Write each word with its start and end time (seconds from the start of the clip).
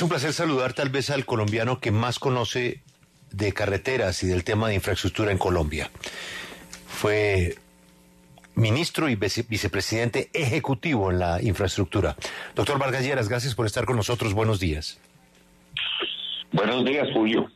Es 0.00 0.02
un 0.02 0.08
placer 0.08 0.32
saludar 0.32 0.72
tal 0.72 0.88
vez 0.88 1.10
al 1.10 1.26
colombiano 1.26 1.78
que 1.78 1.90
más 1.90 2.18
conoce 2.18 2.80
de 3.32 3.52
carreteras 3.52 4.22
y 4.22 4.28
del 4.28 4.44
tema 4.44 4.68
de 4.68 4.74
infraestructura 4.76 5.30
en 5.30 5.36
Colombia. 5.36 5.90
Fue 6.86 7.58
ministro 8.54 9.10
y 9.10 9.16
vicepresidente 9.16 10.30
ejecutivo 10.32 11.10
en 11.10 11.18
la 11.18 11.42
infraestructura. 11.42 12.16
Doctor 12.54 12.78
Vargas 12.78 13.04
Lleras, 13.04 13.28
gracias 13.28 13.54
por 13.54 13.66
estar 13.66 13.84
con 13.84 13.96
nosotros. 13.96 14.32
Buenos 14.32 14.58
días. 14.58 14.98
Buenos 16.50 16.82
días, 16.86 17.06
Julio. 17.12 17.50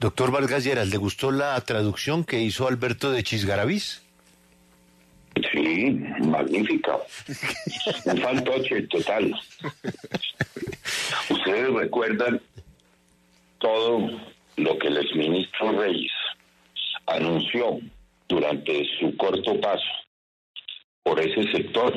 Doctor 0.00 0.32
Vargas 0.32 0.64
Lleras, 0.64 0.88
¿le 0.88 0.96
gustó 0.96 1.30
la 1.30 1.60
traducción 1.60 2.24
que 2.24 2.40
hizo 2.40 2.66
Alberto 2.66 3.12
de 3.12 3.22
Chisgaravís? 3.22 4.02
Sí, 5.52 5.90
magnífica. 6.22 6.98
Un 8.04 8.18
fantoche 8.18 8.82
total. 8.88 9.32
Ustedes 11.30 11.72
recuerdan 11.72 12.40
todo 13.58 14.08
lo 14.56 14.78
que 14.78 14.88
el 14.88 14.98
exministro 14.98 15.72
Reyes 15.72 16.12
anunció 17.06 17.80
durante 18.28 18.84
su 18.98 19.16
corto 19.16 19.60
paso 19.60 19.84
por 21.02 21.20
ese 21.20 21.50
sector. 21.52 21.92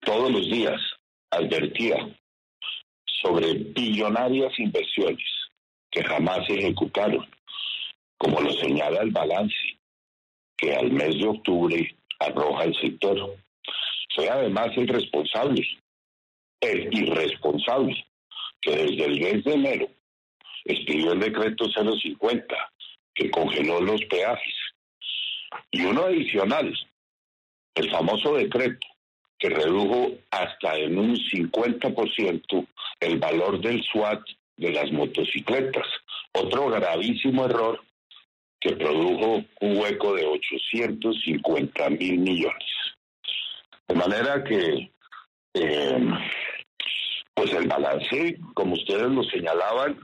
Todos 0.00 0.30
los 0.30 0.50
días 0.50 0.80
advertía 1.30 1.96
sobre 3.22 3.54
billonarias 3.54 4.52
inversiones 4.58 5.24
que 5.90 6.04
jamás 6.04 6.46
se 6.46 6.54
ejecutaron, 6.54 7.26
como 8.18 8.40
lo 8.40 8.52
señala 8.52 9.00
el 9.00 9.10
balance 9.10 9.54
que 10.56 10.74
al 10.74 10.90
mes 10.90 11.16
de 11.18 11.26
octubre 11.26 11.96
arroja 12.18 12.64
el 12.64 12.74
sector. 12.76 13.36
Fue 14.14 14.28
además 14.28 14.68
el 14.76 14.88
responsable, 14.88 15.66
el 16.64 16.88
irresponsable, 16.92 18.06
que 18.60 18.70
desde 18.70 19.04
el 19.04 19.20
mes 19.20 19.44
de 19.44 19.52
enero 19.52 19.88
expidió 20.64 21.12
el 21.12 21.20
decreto 21.20 21.66
050, 21.68 22.72
que 23.14 23.30
congeló 23.30 23.80
los 23.80 24.04
peajes. 24.06 24.54
Y 25.70 25.84
uno 25.84 26.04
adicional, 26.04 26.74
el 27.74 27.90
famoso 27.90 28.34
decreto, 28.34 28.86
que 29.38 29.50
redujo 29.50 30.12
hasta 30.30 30.76
en 30.76 30.98
un 30.98 31.16
50% 31.16 32.66
el 33.00 33.18
valor 33.18 33.60
del 33.60 33.82
SWAT 33.84 34.22
de 34.56 34.72
las 34.72 34.90
motocicletas. 34.92 35.86
Otro 36.32 36.68
gravísimo 36.70 37.44
error 37.44 37.80
que 38.60 38.74
produjo 38.76 39.44
un 39.60 39.76
hueco 39.76 40.14
de 40.14 40.24
850 40.24 41.90
mil 41.90 42.18
millones. 42.18 42.72
De 43.86 43.94
manera 43.94 44.42
que, 44.42 44.90
eh, 45.52 45.98
pues 47.34 47.52
el 47.52 47.66
balance, 47.66 48.38
como 48.54 48.74
ustedes 48.74 49.10
lo 49.10 49.22
señalaban, 49.24 49.98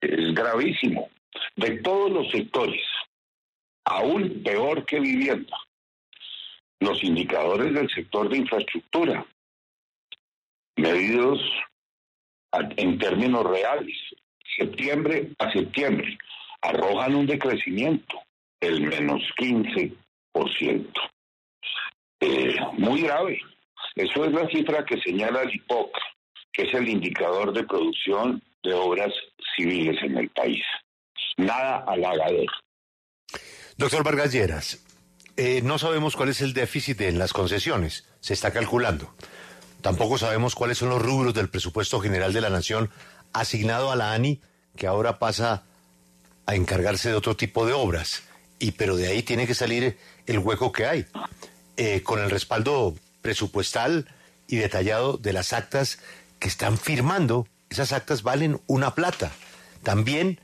es 0.00 0.34
gravísimo. 0.34 1.10
De 1.56 1.78
todos 1.82 2.10
los 2.10 2.30
sectores, 2.30 2.82
aún 3.84 4.42
peor 4.42 4.84
que 4.86 5.00
vivienda, 5.00 5.56
los 6.80 7.02
indicadores 7.02 7.74
del 7.74 7.88
sector 7.90 8.28
de 8.28 8.38
infraestructura, 8.38 9.26
medidos 10.76 11.40
en 12.76 12.98
términos 12.98 13.44
reales, 13.44 13.96
septiembre 14.56 15.30
a 15.38 15.50
septiembre, 15.52 16.18
arrojan 16.62 17.14
un 17.14 17.26
decrecimiento, 17.26 18.20
el 18.60 18.82
menos 18.82 19.22
15%. 19.36 19.96
Eh, 22.20 22.56
muy 22.78 23.02
grave. 23.02 23.40
Eso 23.94 24.24
es 24.24 24.32
la 24.32 24.48
cifra 24.48 24.84
que 24.84 25.00
señala 25.00 25.42
el 25.42 25.54
IPOC, 25.54 25.90
que 26.52 26.62
es 26.62 26.74
el 26.74 26.88
indicador 26.88 27.52
de 27.52 27.64
producción 27.64 28.42
de 28.62 28.74
obras 28.74 29.12
civiles 29.56 29.96
en 30.02 30.18
el 30.18 30.28
país. 30.30 30.64
Nada 31.36 31.84
halagador. 31.86 32.46
Doctor 33.76 34.02
Vargas 34.02 34.32
Lleras, 34.32 34.84
eh, 35.36 35.62
no 35.62 35.78
sabemos 35.78 36.16
cuál 36.16 36.30
es 36.30 36.40
el 36.40 36.52
déficit 36.52 37.00
en 37.02 37.18
las 37.18 37.32
concesiones, 37.32 38.08
se 38.20 38.34
está 38.34 38.52
calculando. 38.52 39.14
Tampoco 39.82 40.18
sabemos 40.18 40.56
cuáles 40.56 40.78
son 40.78 40.88
los 40.88 41.00
rubros 41.00 41.34
del 41.34 41.48
presupuesto 41.48 42.00
general 42.00 42.32
de 42.32 42.40
la 42.40 42.50
Nación 42.50 42.90
asignado 43.32 43.92
a 43.92 43.96
la 43.96 44.12
ANI, 44.12 44.40
que 44.76 44.88
ahora 44.88 45.18
pasa 45.18 45.62
a 46.46 46.54
encargarse 46.56 47.10
de 47.10 47.14
otro 47.14 47.36
tipo 47.36 47.66
de 47.66 47.72
obras. 47.72 48.24
Y 48.58 48.72
pero 48.72 48.96
de 48.96 49.08
ahí 49.08 49.22
tiene 49.22 49.46
que 49.46 49.54
salir 49.54 49.96
el 50.26 50.40
hueco 50.40 50.72
que 50.72 50.86
hay, 50.86 51.06
eh, 51.76 52.02
con 52.02 52.18
el 52.18 52.30
respaldo 52.30 52.96
presupuestal 53.22 54.08
y 54.48 54.56
detallado 54.56 55.18
de 55.18 55.32
las 55.32 55.52
actas 55.52 56.00
que 56.38 56.48
están 56.48 56.78
firmando. 56.78 57.46
Esas 57.70 57.92
actas 57.92 58.22
valen 58.22 58.60
una 58.66 58.94
plata. 58.94 59.30
También 59.82 60.40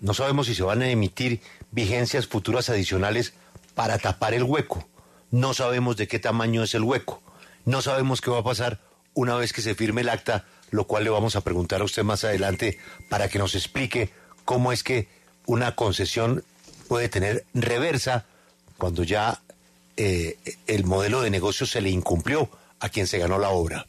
no 0.00 0.14
sabemos 0.14 0.46
si 0.46 0.54
se 0.54 0.62
van 0.62 0.82
a 0.82 0.90
emitir 0.90 1.40
vigencias 1.70 2.26
futuras 2.26 2.68
adicionales 2.68 3.34
para 3.74 3.98
tapar 3.98 4.34
el 4.34 4.42
hueco. 4.42 4.86
No 5.30 5.54
sabemos 5.54 5.96
de 5.96 6.08
qué 6.08 6.18
tamaño 6.18 6.62
es 6.62 6.74
el 6.74 6.82
hueco. 6.82 7.22
No 7.64 7.82
sabemos 7.82 8.20
qué 8.20 8.30
va 8.30 8.38
a 8.38 8.44
pasar 8.44 8.80
una 9.14 9.34
vez 9.36 9.52
que 9.52 9.62
se 9.62 9.74
firme 9.74 10.02
el 10.02 10.08
acta, 10.08 10.44
lo 10.70 10.86
cual 10.86 11.04
le 11.04 11.10
vamos 11.10 11.36
a 11.36 11.40
preguntar 11.40 11.80
a 11.80 11.84
usted 11.84 12.04
más 12.04 12.24
adelante 12.24 12.78
para 13.08 13.28
que 13.28 13.38
nos 13.38 13.54
explique 13.54 14.10
cómo 14.44 14.72
es 14.72 14.82
que 14.82 15.08
una 15.46 15.74
concesión 15.74 16.44
puede 16.88 17.08
tener 17.08 17.44
reversa 17.54 18.26
cuando 18.78 19.02
ya 19.02 19.40
eh, 19.96 20.38
el 20.66 20.84
modelo 20.84 21.22
de 21.22 21.30
negocio 21.30 21.66
se 21.66 21.80
le 21.80 21.90
incumplió 21.90 22.50
a 22.80 22.88
quien 22.88 23.06
se 23.06 23.18
ganó 23.18 23.38
la 23.38 23.50
obra. 23.50 23.86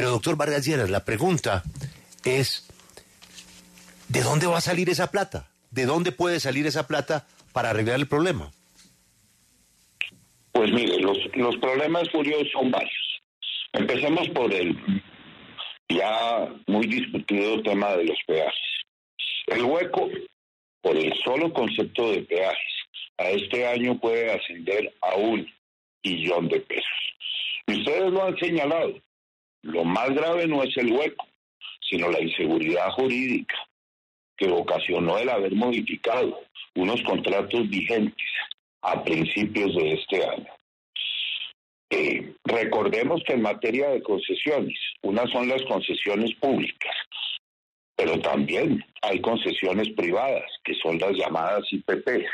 Pero 0.00 0.12
doctor 0.12 0.34
Vargas 0.34 0.64
Lleras, 0.64 0.88
la 0.88 1.04
pregunta 1.04 1.62
es, 2.24 2.66
¿de 4.08 4.22
dónde 4.22 4.46
va 4.46 4.56
a 4.56 4.62
salir 4.62 4.88
esa 4.88 5.10
plata? 5.10 5.50
¿De 5.70 5.84
dónde 5.84 6.10
puede 6.10 6.40
salir 6.40 6.66
esa 6.66 6.86
plata 6.88 7.26
para 7.52 7.68
arreglar 7.68 7.96
el 7.96 8.08
problema? 8.08 8.50
Pues 10.52 10.72
mire, 10.72 11.00
los, 11.00 11.18
problemas 11.58 12.08
curiosos 12.08 12.48
son 12.50 12.70
varios. 12.70 13.20
Empecemos 13.74 14.26
por 14.30 14.50
el 14.54 14.74
ya 15.90 16.48
muy 16.66 16.86
discutido 16.86 17.62
tema 17.62 17.94
de 17.96 18.04
los 18.04 18.18
peajes. 18.26 18.54
El 19.48 19.64
hueco 19.64 20.08
por 20.80 20.96
el 20.96 21.12
solo 21.22 21.52
concepto 21.52 22.12
de 22.12 22.22
peajes 22.22 22.72
a 23.18 23.28
este 23.28 23.66
año 23.66 24.00
puede 24.00 24.32
ascender 24.32 24.94
a 25.02 25.16
un 25.16 25.46
billón 26.02 26.48
de 26.48 26.60
pesos. 26.60 26.86
Y 27.66 27.80
ustedes 27.80 28.10
lo 28.10 28.24
han 28.24 28.38
señalado. 28.38 28.94
Lo 29.62 29.84
más 29.84 30.10
grave 30.10 30.46
no 30.46 30.62
es 30.62 30.76
el 30.76 30.92
hueco, 30.92 31.26
sino 31.88 32.10
la 32.10 32.20
inseguridad 32.20 32.90
jurídica 32.92 33.56
que 34.36 34.50
ocasionó 34.50 35.18
el 35.18 35.28
haber 35.28 35.54
modificado 35.54 36.40
unos 36.74 37.02
contratos 37.02 37.68
vigentes 37.68 38.28
a 38.82 39.04
principios 39.04 39.74
de 39.76 39.92
este 39.92 40.24
año. 40.24 40.50
Eh, 41.90 42.32
recordemos 42.44 43.22
que 43.26 43.34
en 43.34 43.42
materia 43.42 43.90
de 43.90 44.02
concesiones, 44.02 44.78
unas 45.02 45.28
son 45.30 45.48
las 45.48 45.62
concesiones 45.64 46.34
públicas, 46.36 46.94
pero 47.96 48.18
también 48.20 48.82
hay 49.02 49.20
concesiones 49.20 49.90
privadas, 49.90 50.50
que 50.64 50.74
son 50.76 50.98
las 50.98 51.12
llamadas 51.12 51.64
IPP, 51.70 52.24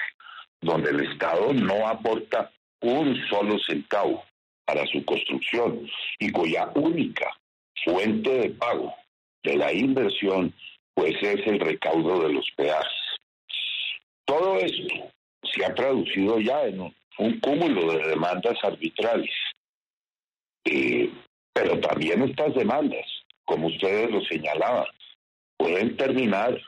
donde 0.60 0.90
el 0.90 1.10
Estado 1.10 1.52
no 1.54 1.88
aporta 1.88 2.52
un 2.82 3.16
solo 3.28 3.58
centavo 3.66 4.22
para 4.66 4.84
su 4.86 5.04
construcción 5.04 5.88
y 6.18 6.30
cuya 6.30 6.70
única 6.74 7.30
fuente 7.84 8.30
de 8.30 8.50
pago 8.50 8.94
de 9.42 9.56
la 9.56 9.72
inversión 9.72 10.52
pues 10.94 11.14
es 11.22 11.46
el 11.46 11.60
recaudo 11.60 12.26
de 12.26 12.32
los 12.32 12.50
peajes. 12.56 12.92
Todo 14.24 14.56
esto 14.58 15.12
se 15.42 15.64
ha 15.64 15.74
traducido 15.74 16.40
ya 16.40 16.64
en 16.64 16.80
un, 16.80 17.40
cúmulo 17.40 17.92
de 17.92 18.08
demandas 18.08 18.56
arbitrales. 18.62 19.30
Eh, 20.64 21.10
pero 21.52 21.78
también 21.80 22.22
estas 22.22 22.54
demandas, 22.54 23.06
como 23.44 23.68
ustedes 23.68 24.10
lo 24.10 24.20
señalaban, 24.22 24.86
pueden 25.56 25.96
terminar 25.96 26.60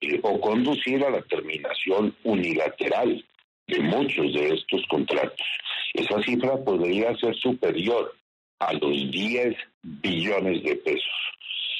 eh, 0.00 0.18
o 0.22 0.40
conducir 0.40 1.04
a 1.04 1.10
la 1.10 1.22
terminación 1.22 2.16
unilateral 2.24 3.24
de 3.68 3.80
muchos 3.80 4.32
de 4.32 4.54
estos 4.54 4.82
contratos. 4.88 5.46
Esa 5.94 6.20
cifra 6.22 6.56
podría 6.56 7.14
ser 7.16 7.34
superior 7.36 8.14
a 8.58 8.72
los 8.72 9.10
10 9.10 9.56
billones 9.82 10.62
de 10.62 10.76
pesos. 10.76 11.04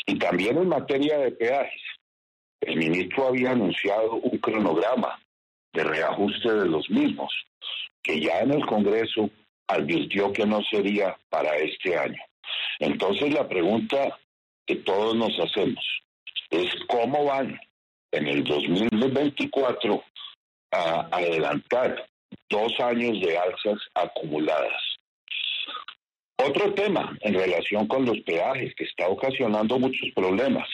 Y 0.06 0.18
también 0.18 0.58
en 0.58 0.68
materia 0.68 1.18
de 1.18 1.32
peajes, 1.32 1.82
el 2.60 2.76
ministro 2.76 3.28
había 3.28 3.52
anunciado 3.52 4.14
un 4.14 4.38
cronograma 4.38 5.18
de 5.72 5.84
reajuste 5.84 6.52
de 6.52 6.66
los 6.66 6.88
mismos, 6.90 7.32
que 8.02 8.20
ya 8.20 8.40
en 8.40 8.52
el 8.52 8.66
Congreso 8.66 9.30
advirtió 9.66 10.32
que 10.32 10.46
no 10.46 10.62
sería 10.70 11.16
para 11.28 11.56
este 11.56 11.96
año. 11.96 12.20
Entonces 12.78 13.32
la 13.32 13.48
pregunta 13.48 14.18
que 14.66 14.76
todos 14.76 15.16
nos 15.16 15.38
hacemos, 15.38 15.84
es 16.50 16.66
cómo 16.88 17.24
van 17.24 17.58
en 18.12 18.26
el 18.26 18.44
2024 18.44 20.02
a 20.70 21.08
adelantar 21.12 22.08
dos 22.48 22.72
años 22.80 23.20
de 23.20 23.38
alzas 23.38 23.78
acumuladas. 23.94 24.82
Otro 26.36 26.72
tema 26.74 27.16
en 27.20 27.34
relación 27.34 27.86
con 27.88 28.04
los 28.04 28.20
peajes 28.20 28.74
que 28.76 28.84
está 28.84 29.08
ocasionando 29.08 29.78
muchos 29.78 30.08
problemas 30.14 30.68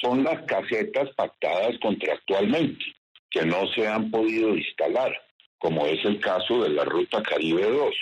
son 0.00 0.22
las 0.22 0.42
casetas 0.42 1.10
pactadas 1.16 1.76
contractualmente 1.80 2.84
que 3.30 3.44
no 3.44 3.66
se 3.74 3.86
han 3.86 4.10
podido 4.10 4.56
instalar, 4.56 5.12
como 5.58 5.86
es 5.86 6.02
el 6.04 6.20
caso 6.20 6.62
de 6.62 6.70
la 6.70 6.84
Ruta 6.84 7.22
Caribe 7.22 7.68
2. 7.70 7.94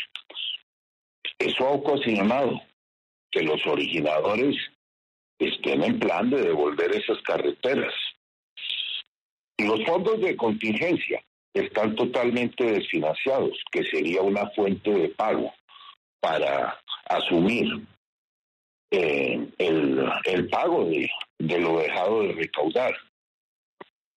Eso 1.39 1.67
ha 1.67 1.71
ocasionado 1.71 2.61
que 3.31 3.43
los 3.43 3.67
originadores 3.67 4.57
estén 5.39 5.83
en 5.83 5.99
plan 5.99 6.31
de 6.31 6.43
devolver 6.43 6.95
esas 6.95 7.21
carreteras. 7.23 7.93
Los 9.59 9.85
fondos 9.85 10.21
de 10.21 10.37
contingencia 10.37 11.23
están 11.55 11.95
totalmente 11.95 12.65
desfinanciados, 12.65 13.59
que 13.73 13.85
sería 13.85 14.21
una 14.21 14.51
fuente 14.51 14.91
de 14.91 15.09
pago 15.09 15.53
para 16.21 16.79
asumir 17.09 17.67
eh, 18.91 19.49
el, 19.59 20.49
pago 20.51 20.85
de, 20.85 21.11
de 21.39 21.59
lo 21.59 21.79
dejado 21.79 22.23
de 22.23 22.33
recaudar. 22.33 22.95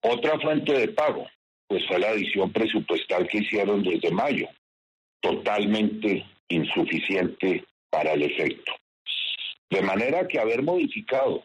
Otra 0.01 0.39
fuente 0.39 0.74
de 0.74 0.89
pago, 0.89 1.27
pues 1.68 1.85
fue 1.88 2.00
la 2.00 2.09
adición 2.09 2.51
presupuestal 2.51 3.27
que 3.27 3.39
hicieron 3.39 3.83
desde 3.83 4.12
mayo, 4.12 4.47
totalmente 5.21 6.25
insuficiente 6.50 7.65
para 7.89 8.13
el 8.13 8.24
efecto. 8.24 8.74
De 9.69 9.81
manera 9.81 10.27
que 10.27 10.39
haber 10.39 10.63
modificado 10.63 11.44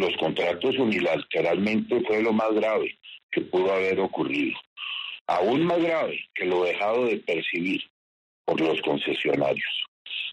los 0.00 0.16
contratos 0.16 0.78
unilateralmente 0.78 2.00
fue 2.06 2.22
lo 2.22 2.32
más 2.32 2.52
grave 2.52 2.98
que 3.30 3.42
pudo 3.42 3.72
haber 3.72 4.00
ocurrido. 4.00 4.56
Aún 5.26 5.64
más 5.64 5.82
grave 5.82 6.20
que 6.34 6.46
lo 6.46 6.64
dejado 6.64 7.06
de 7.06 7.18
percibir 7.18 7.82
por 8.44 8.60
los 8.60 8.80
concesionarios, 8.82 9.84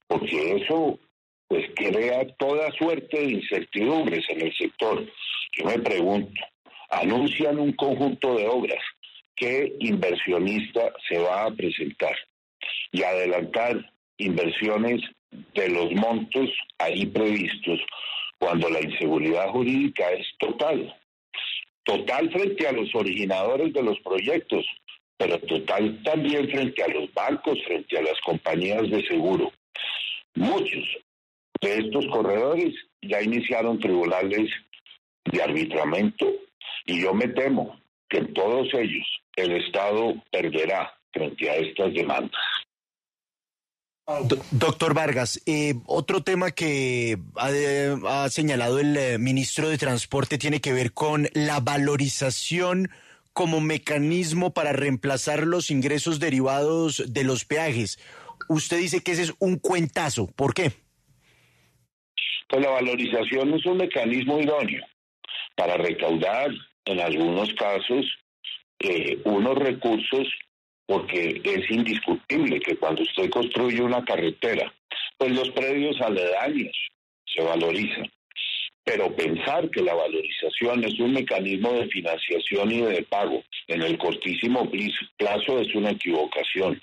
porque 0.07 0.55
eso 0.57 0.99
pues 1.47 1.65
crea 1.75 2.25
toda 2.37 2.71
suerte 2.71 3.19
de 3.19 3.33
incertidumbres 3.33 4.23
en 4.29 4.41
el 4.41 4.53
sector. 4.55 5.05
Yo 5.57 5.65
me 5.65 5.79
pregunto, 5.79 6.41
anuncian 6.89 7.59
un 7.59 7.73
conjunto 7.73 8.35
de 8.35 8.47
obras, 8.47 8.83
¿qué 9.35 9.75
inversionista 9.79 10.93
se 11.09 11.17
va 11.17 11.45
a 11.45 11.51
presentar? 11.51 12.15
Y 12.91 13.03
adelantar 13.03 13.91
inversiones 14.17 15.01
de 15.53 15.69
los 15.69 15.91
montos 15.93 16.49
ahí 16.77 17.05
previstos 17.05 17.79
cuando 18.41 18.69
la 18.69 18.81
inseguridad 18.81 19.49
jurídica 19.49 20.09
es 20.13 20.25
total. 20.39 20.91
Total 21.83 22.31
frente 22.31 22.67
a 22.67 22.71
los 22.71 22.93
originadores 22.95 23.71
de 23.71 23.83
los 23.83 23.99
proyectos, 23.99 24.65
pero 25.15 25.39
total 25.41 26.01
también 26.03 26.49
frente 26.49 26.83
a 26.83 26.87
los 26.87 27.13
bancos, 27.13 27.59
frente 27.67 27.99
a 27.99 28.01
las 28.01 28.19
compañías 28.21 28.89
de 28.89 29.05
seguro. 29.05 29.51
Muchos 30.33 30.83
de 31.61 31.77
estos 31.77 32.07
corredores 32.07 32.73
ya 33.03 33.21
iniciaron 33.21 33.79
tribunales 33.79 34.49
de 35.25 35.43
arbitramiento 35.43 36.27
y 36.87 36.99
yo 37.03 37.13
me 37.13 37.27
temo 37.27 37.79
que 38.09 38.17
en 38.17 38.33
todos 38.33 38.73
ellos 38.73 39.07
el 39.35 39.51
Estado 39.51 40.15
perderá 40.31 40.97
frente 41.13 41.47
a 41.47 41.57
estas 41.57 41.93
demandas. 41.93 42.41
Doctor 44.51 44.93
Vargas, 44.93 45.41
eh, 45.45 45.75
otro 45.85 46.23
tema 46.23 46.51
que 46.51 47.17
ha, 47.35 48.29
señalado 48.29 48.79
el 48.79 48.97
eh, 48.97 49.17
ministro 49.17 49.69
de 49.69 49.77
Transporte 49.77 50.37
tiene 50.37 50.61
que 50.61 50.73
ver 50.73 50.93
con 50.93 51.27
la 51.33 51.59
valorización 51.59 52.89
como 53.33 53.61
mecanismo 53.61 54.53
para 54.53 54.73
reemplazar 54.73 55.45
los 55.47 55.71
ingresos 55.71 56.19
derivados 56.19 57.03
de 57.13 57.23
los 57.23 57.45
peajes. 57.45 57.99
Usted 58.49 58.77
dice 58.77 59.01
que 59.01 59.11
ese 59.11 59.23
es 59.23 59.33
un 59.39 59.57
cuentazo. 59.57 60.27
¿Por 60.27 60.53
qué? 60.53 60.71
Pues 62.49 62.61
la 62.61 62.71
valorización 62.71 63.53
es 63.53 63.65
un 63.65 63.77
mecanismo 63.77 64.39
idóneo 64.39 64.85
para 65.55 65.77
recaudar, 65.77 66.49
en 66.85 66.99
algunos 66.99 67.53
casos, 67.53 68.05
eh, 68.79 69.21
unos 69.25 69.55
recursos 69.57 70.27
porque 70.85 71.41
es 71.43 71.71
indiscutible 71.71 72.59
que 72.59 72.75
cuando 72.77 73.03
usted 73.03 73.29
construye 73.29 73.81
una 73.81 74.03
carretera, 74.03 74.73
pues 75.17 75.31
los 75.31 75.49
predios 75.51 75.99
aledaños 76.01 76.75
se 77.25 77.43
valorizan. 77.43 78.09
Pero 78.83 79.15
pensar 79.15 79.69
que 79.69 79.81
la 79.81 79.93
valorización 79.93 80.83
es 80.83 80.99
un 80.99 81.13
mecanismo 81.13 81.71
de 81.73 81.87
financiación 81.87 82.71
y 82.71 82.81
de 82.81 83.03
pago 83.03 83.43
en 83.67 83.83
el 83.83 83.97
cortísimo 83.97 84.69
plazo 85.17 85.59
es 85.59 85.73
una 85.75 85.91
equivocación. 85.91 86.81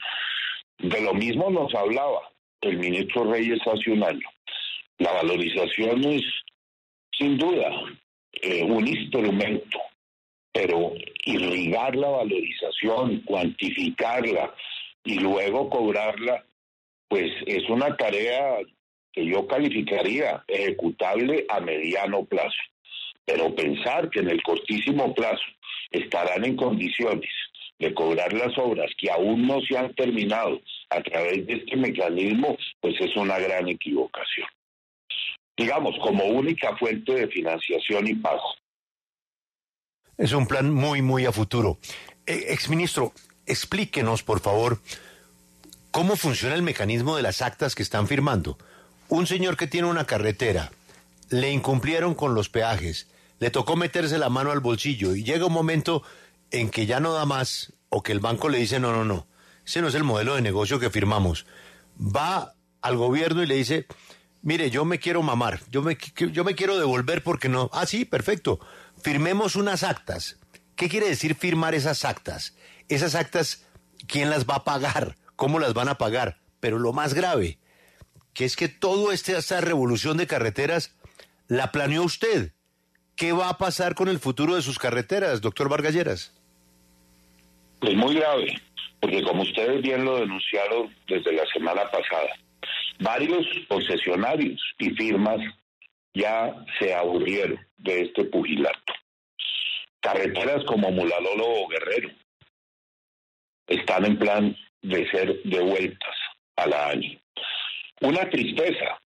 De 0.78 1.00
lo 1.02 1.12
mismo 1.12 1.50
nos 1.50 1.74
hablaba 1.74 2.20
el 2.60 2.78
ministro 2.78 3.30
Reyes 3.30 3.60
hace 3.66 3.90
un 3.90 4.04
año. 4.04 4.28
La 4.98 5.12
valorización 5.12 6.04
es, 6.04 6.22
sin 7.16 7.36
duda, 7.36 7.70
eh, 8.32 8.64
un 8.64 8.86
instrumento 8.86 9.78
pero 10.52 10.92
irrigar 11.24 11.94
la 11.96 12.08
valorización, 12.08 13.20
cuantificarla 13.20 14.54
y 15.04 15.18
luego 15.18 15.70
cobrarla, 15.70 16.44
pues 17.08 17.30
es 17.46 17.68
una 17.68 17.96
tarea 17.96 18.58
que 19.12 19.26
yo 19.26 19.46
calificaría 19.46 20.44
ejecutable 20.46 21.44
a 21.48 21.60
mediano 21.60 22.24
plazo. 22.24 22.58
Pero 23.24 23.54
pensar 23.54 24.10
que 24.10 24.20
en 24.20 24.30
el 24.30 24.42
cortísimo 24.42 25.14
plazo 25.14 25.44
estarán 25.90 26.44
en 26.44 26.56
condiciones 26.56 27.30
de 27.78 27.94
cobrar 27.94 28.32
las 28.32 28.56
obras 28.58 28.90
que 28.98 29.10
aún 29.10 29.46
no 29.46 29.60
se 29.60 29.76
han 29.78 29.94
terminado 29.94 30.60
a 30.90 31.00
través 31.02 31.46
de 31.46 31.54
este 31.54 31.76
mecanismo, 31.76 32.56
pues 32.80 32.94
es 33.00 33.14
una 33.16 33.38
gran 33.38 33.68
equivocación. 33.68 34.48
Digamos, 35.56 35.96
como 36.00 36.24
única 36.24 36.76
fuente 36.76 37.14
de 37.14 37.28
financiación 37.28 38.06
y 38.08 38.14
pago. 38.14 38.54
Es 40.18 40.32
un 40.32 40.48
plan 40.48 40.74
muy, 40.74 41.00
muy 41.00 41.26
a 41.26 41.32
futuro. 41.32 41.78
Eh, 42.26 42.46
exministro, 42.48 43.12
explíquenos, 43.46 44.24
por 44.24 44.40
favor, 44.40 44.80
cómo 45.92 46.16
funciona 46.16 46.56
el 46.56 46.62
mecanismo 46.62 47.16
de 47.16 47.22
las 47.22 47.40
actas 47.40 47.76
que 47.76 47.84
están 47.84 48.08
firmando. 48.08 48.58
Un 49.08 49.28
señor 49.28 49.56
que 49.56 49.68
tiene 49.68 49.86
una 49.86 50.06
carretera, 50.06 50.72
le 51.30 51.52
incumplieron 51.52 52.16
con 52.16 52.34
los 52.34 52.48
peajes, 52.48 53.06
le 53.38 53.50
tocó 53.50 53.76
meterse 53.76 54.18
la 54.18 54.28
mano 54.28 54.50
al 54.50 54.58
bolsillo 54.58 55.14
y 55.14 55.22
llega 55.22 55.46
un 55.46 55.52
momento 55.52 56.02
en 56.50 56.68
que 56.68 56.84
ya 56.84 56.98
no 56.98 57.12
da 57.12 57.24
más 57.24 57.72
o 57.88 58.02
que 58.02 58.10
el 58.10 58.18
banco 58.18 58.48
le 58.48 58.58
dice, 58.58 58.80
no, 58.80 58.92
no, 58.92 59.04
no, 59.04 59.28
ese 59.64 59.80
no 59.80 59.86
es 59.86 59.94
el 59.94 60.02
modelo 60.02 60.34
de 60.34 60.42
negocio 60.42 60.80
que 60.80 60.90
firmamos. 60.90 61.46
Va 61.96 62.54
al 62.82 62.96
gobierno 62.96 63.44
y 63.44 63.46
le 63.46 63.54
dice, 63.54 63.86
mire, 64.42 64.68
yo 64.70 64.84
me 64.84 64.98
quiero 64.98 65.22
mamar, 65.22 65.60
yo 65.70 65.80
me, 65.80 65.96
yo 66.32 66.42
me 66.42 66.56
quiero 66.56 66.76
devolver 66.76 67.22
porque 67.22 67.48
no. 67.48 67.70
Ah, 67.72 67.86
sí, 67.86 68.04
perfecto 68.04 68.58
firmemos 69.02 69.56
unas 69.56 69.82
actas. 69.82 70.38
¿Qué 70.76 70.88
quiere 70.88 71.08
decir 71.08 71.34
firmar 71.34 71.74
esas 71.74 72.04
actas? 72.04 72.56
Esas 72.88 73.14
actas, 73.14 73.66
¿quién 74.06 74.30
las 74.30 74.46
va 74.46 74.56
a 74.56 74.64
pagar? 74.64 75.16
¿Cómo 75.36 75.58
las 75.58 75.74
van 75.74 75.88
a 75.88 75.98
pagar? 75.98 76.38
Pero 76.60 76.78
lo 76.78 76.92
más 76.92 77.14
grave, 77.14 77.58
que 78.34 78.44
es 78.44 78.56
que 78.56 78.68
toda 78.68 79.14
esta 79.14 79.60
revolución 79.60 80.16
de 80.16 80.26
carreteras 80.26 80.96
la 81.48 81.72
planeó 81.72 82.02
usted. 82.02 82.52
¿Qué 83.16 83.32
va 83.32 83.48
a 83.48 83.58
pasar 83.58 83.94
con 83.94 84.08
el 84.08 84.20
futuro 84.20 84.54
de 84.54 84.62
sus 84.62 84.78
carreteras, 84.78 85.40
doctor 85.40 85.68
Vargalleras? 85.68 86.32
Pues 87.80 87.94
muy 87.96 88.14
grave, 88.14 88.60
porque 89.00 89.22
como 89.22 89.42
ustedes 89.42 89.82
bien 89.82 90.04
lo 90.04 90.20
denunciaron 90.20 90.94
desde 91.08 91.32
la 91.32 91.44
semana 91.52 91.82
pasada, 91.90 92.30
varios 93.00 93.44
concesionarios 93.68 94.60
y 94.78 94.90
firmas 94.90 95.40
ya 96.14 96.64
se 96.78 96.94
aburrieron 96.94 97.58
de 97.78 98.02
este 98.02 98.24
pugilato. 98.24 98.87
Carreteras 100.00 100.64
como 100.64 100.90
Mulalolo 100.90 101.46
o 101.46 101.68
Guerrero 101.68 102.10
están 103.66 104.04
en 104.04 104.18
plan 104.18 104.56
de 104.82 105.10
ser 105.10 105.42
devueltas 105.42 106.14
a 106.56 106.66
la 106.66 106.88
año. 106.88 107.18
Una 108.00 108.28
tristeza 108.30 109.00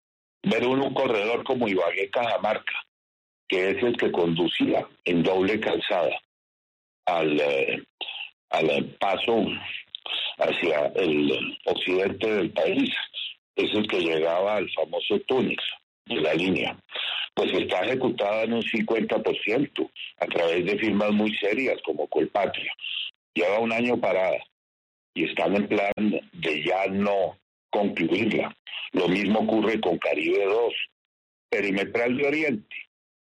ver 0.43 0.65
un 0.65 0.93
corredor 0.93 1.43
como 1.43 1.67
Ibagué 1.67 2.09
Cajamarca, 2.09 2.73
que 3.47 3.71
es 3.71 3.83
el 3.83 3.97
que 3.97 4.11
conducía 4.11 4.87
en 5.05 5.23
doble 5.23 5.59
calzada 5.59 6.19
al, 7.05 7.39
eh, 7.39 7.83
al 8.49 8.85
paso 8.99 9.45
hacia 10.37 10.87
el 10.95 11.57
occidente 11.65 12.33
del 12.33 12.51
país, 12.51 12.89
es 13.55 13.71
el 13.73 13.87
que 13.87 13.99
llegaba 13.99 14.57
al 14.57 14.69
famoso 14.71 15.19
Túnez 15.27 15.59
de 16.05 16.21
la 16.21 16.33
línea, 16.33 16.77
pues 17.39 17.53
está 17.53 17.85
ejecutada 17.85 18.43
en 18.43 18.51
un 18.51 18.61
50% 18.61 19.89
a 20.17 20.25
través 20.25 20.65
de 20.65 20.77
firmas 20.77 21.11
muy 21.13 21.33
serias 21.37 21.81
como 21.85 22.05
Colpatria. 22.07 22.69
Lleva 23.33 23.59
un 23.59 23.71
año 23.71 23.97
parada 23.97 24.43
y 25.13 25.23
están 25.23 25.55
en 25.55 25.67
plan 25.69 25.93
de 26.33 26.63
ya 26.65 26.87
no 26.87 27.37
concluirla. 27.69 28.53
Lo 28.91 29.07
mismo 29.07 29.39
ocurre 29.39 29.79
con 29.79 29.97
Caribe 29.99 30.43
2. 30.43 30.73
Perimetral 31.49 32.17
de 32.17 32.27
Oriente 32.27 32.75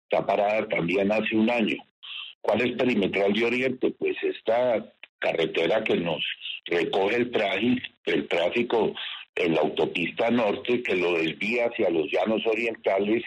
está 0.02 0.26
parada 0.26 0.66
también 0.66 1.12
hace 1.12 1.36
un 1.36 1.48
año. 1.48 1.76
¿Cuál 2.40 2.62
es 2.62 2.76
Perimetral 2.76 3.32
de 3.32 3.44
Oriente? 3.44 3.94
Pues 3.96 4.16
esta 4.24 4.92
carretera 5.20 5.84
que 5.84 5.94
nos 5.94 6.20
recoge 6.64 7.14
el, 7.14 7.80
el 8.06 8.26
tráfico 8.26 8.92
en 9.36 9.54
la 9.54 9.60
autopista 9.60 10.32
norte 10.32 10.82
que 10.82 10.96
lo 10.96 11.12
desvía 11.12 11.66
hacia 11.66 11.90
los 11.90 12.10
llanos 12.10 12.44
orientales 12.44 13.22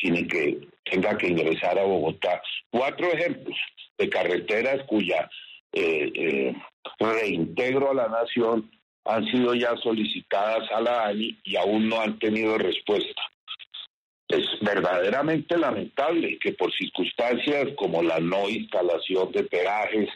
sin 0.00 0.26
que 0.28 0.58
tenga 0.84 1.16
que 1.16 1.28
ingresar 1.28 1.78
a 1.78 1.84
Bogotá. 1.84 2.40
Cuatro 2.70 3.12
ejemplos 3.12 3.56
de 3.98 4.08
carreteras 4.08 4.84
cuya 4.86 5.28
eh, 5.72 6.10
eh, 6.14 6.54
reintegro 6.98 7.90
a 7.90 7.94
la 7.94 8.08
nación 8.08 8.70
han 9.04 9.24
sido 9.26 9.54
ya 9.54 9.74
solicitadas 9.82 10.70
a 10.70 10.80
la 10.80 11.06
ANI 11.06 11.38
y 11.44 11.56
aún 11.56 11.88
no 11.88 12.00
han 12.00 12.18
tenido 12.18 12.58
respuesta. 12.58 13.22
Es 14.28 14.44
verdaderamente 14.60 15.56
lamentable 15.56 16.38
que 16.38 16.52
por 16.52 16.70
circunstancias 16.72 17.68
como 17.76 18.02
la 18.02 18.20
no 18.20 18.48
instalación 18.48 19.32
de 19.32 19.44
peajes, 19.44 20.10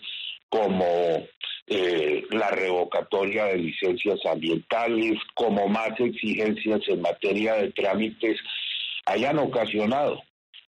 como 0.50 1.26
eh, 1.66 2.22
la 2.30 2.50
revocatoria 2.50 3.46
de 3.46 3.56
licencias 3.56 4.18
ambientales, 4.26 5.18
como 5.34 5.66
más 5.68 5.98
exigencias 5.98 6.80
en 6.88 7.00
materia 7.00 7.54
de 7.54 7.70
trámites, 7.70 8.38
hayan 9.06 9.38
ocasionado 9.38 10.22